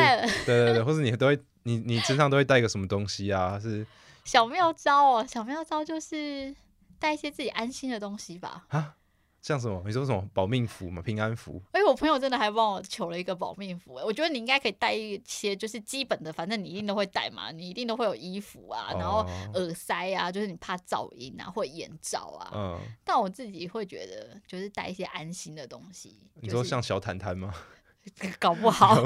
[0.45, 3.59] 对对对，或者你都会，你你身上都会带个什么东西啊？
[3.59, 3.87] 是
[4.25, 6.55] 小妙招哦，小妙招就是
[6.99, 8.67] 带一些自己安心的东西吧？
[8.69, 8.97] 啊。
[9.45, 9.83] 像什么？
[9.85, 11.03] 你说什么保命符嘛？
[11.03, 11.61] 平安符？
[11.73, 13.95] 哎，我朋友真的还帮我求了一个保命符。
[13.97, 17.51] 哎，我觉得你应该可以带一些，就是基本的，反正你一定都会带嘛。
[17.51, 19.19] 你一定都会有衣服啊，然后
[19.53, 22.53] 耳塞啊，就是你怕噪音啊，或眼罩啊。
[22.55, 22.81] 嗯。
[23.05, 26.19] 但我自己会觉得，就是带一些安心的东西。
[26.37, 27.53] 你说像小毯毯吗？
[28.39, 29.03] 搞不好，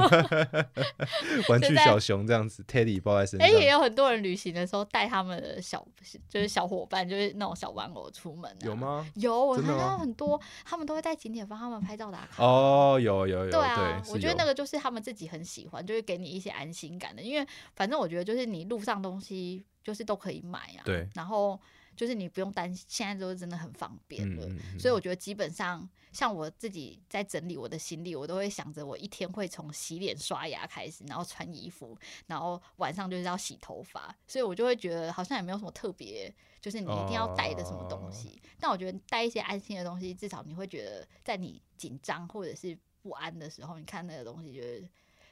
[1.48, 3.48] 玩具小熊这样子，Teddy 抱在身上。
[3.48, 5.86] 哎，也有很多人旅行的时候带他们的小，
[6.28, 8.54] 就是小伙伴，就是那种小玩偶出门。
[8.62, 9.06] 有吗？
[9.14, 12.44] 有，我看到很多，他们都会在景点帮他们拍照打卡。
[12.44, 13.50] 哦，有有有。
[13.50, 17.22] 对啊，我觉得那个就是他们自己很喜欢，就是给你一些安心感的。
[17.22, 17.46] 因为
[17.76, 20.82] 反正我觉得就是你路上东西就是都可以买啊。
[20.84, 21.08] 对。
[21.14, 21.58] 然后
[21.98, 24.48] 就是你不用担心，现在都是真的很方便了。
[24.78, 25.86] 所以我觉得基本上。
[26.10, 31.96] 像我自己在整理我的行李，我都会想着我一天会从洗脸刷牙开始，然后穿衣服，
[32.26, 38.40] 然后晚上就是要洗头发，所以我就会觉得好像也没有什么特别，就是你一定要带的什么东西。
[38.58, 44.88] 但我觉得带一些安心的东西，至少你会觉得在你紧张或者是不安的时候，你看那个东西，觉得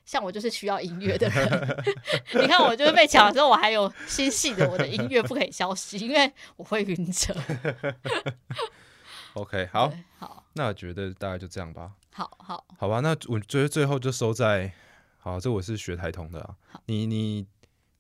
[0.07, 1.85] 像我就是需要音乐的人。
[2.41, 7.35] 你看我就是被抢的时候，我还有心系的我的音乐不可以消失，因为我会晕车。
[9.35, 11.93] OK，好，好，那我觉得大概就这样吧。
[12.13, 14.73] 好好，好吧，那我觉得最后就收在，
[15.19, 16.57] 好，这我是学台通的啊。
[16.87, 17.43] 你你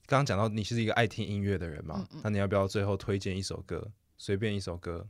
[0.06, 2.06] 刚刚讲到你是一个爱听音乐的人嘛？
[2.22, 5.06] 那你要不要最后推荐一首歌，随便一首歌？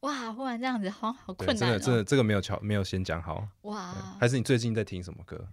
[0.00, 1.56] 哇，忽然这样子，好好困难。
[1.56, 3.46] 真的，真的，这个没有巧，没有先讲好。
[3.62, 5.46] 哇，还是你最近在听什么歌？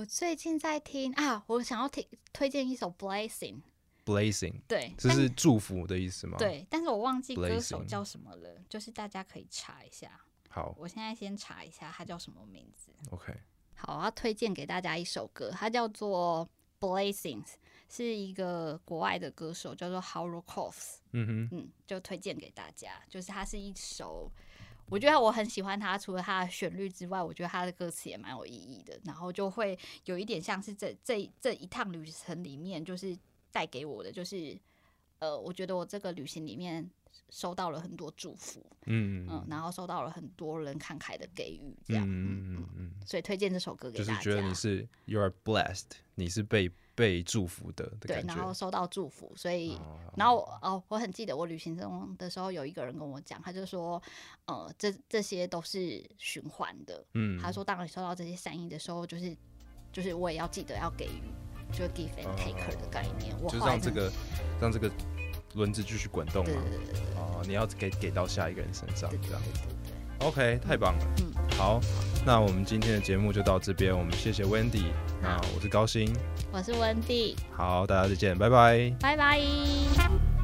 [0.00, 2.02] 我最近在听啊，我想要听
[2.32, 3.60] 推荐一首 Blessing。
[4.06, 6.38] Blazing，对，这是祝福的意思吗？
[6.38, 10.18] 对，但是我忘记歌手叫什么了，就是大家可以查一下。
[10.48, 12.90] 好，我现在先查一下他叫什么名字。
[13.10, 13.34] OK，
[13.74, 16.48] 好，我要推荐给大家一首歌，它叫做
[16.80, 17.44] Blazing，
[17.90, 23.02] 是一个国外的歌手，叫做 h o w r c o f s 嗯哼，嗯，就推荐给大家。
[23.10, 24.32] 就是它是一首，
[24.90, 29.00] 我觉得我很喜欢他，除了他的旋律之外，我觉得他的歌词也蛮有意义的。
[29.04, 33.16] 然后就会有一点像是这这这一趟旅程里面，就是。
[33.52, 34.56] 带给我的就是，
[35.18, 36.88] 呃，我觉得我这个旅行里面
[37.30, 45.84] 收到了很多祝福，嗯嗯，然后收到了很多人慷慨的给予，这样，嗯嗯嗯，所以推荐这首歌给大家，就是觉得你是 you are blessed，
[46.14, 49.78] 你是被被祝福的，对，然后收到祝福，所以，
[50.16, 54.02] 然后哦，我很记得我旅行中的时候，有一个人跟我讲，他就说，
[54.46, 59.36] 呃，这这些都是循环的，嗯，他说，当你收到这些善意的时候，就是
[59.92, 61.32] 就是我也要记得要给予。
[61.72, 64.10] 就 give and take 的概念，就让这个
[64.60, 64.90] 让这个
[65.54, 66.62] 轮子继续滚动嘛。
[67.16, 69.42] 哦，你要给给到下一个人身上，这样。
[70.20, 71.06] OK，太棒了。
[71.18, 71.80] 嗯，好，
[72.26, 74.92] 那我们今天的节目就到这边，我们谢谢 Wendy。
[75.22, 76.14] 那我是高鑫，
[76.52, 77.34] 我是 Wendy。
[77.56, 78.92] 好，大家再见，拜拜。
[79.00, 80.39] 拜拜。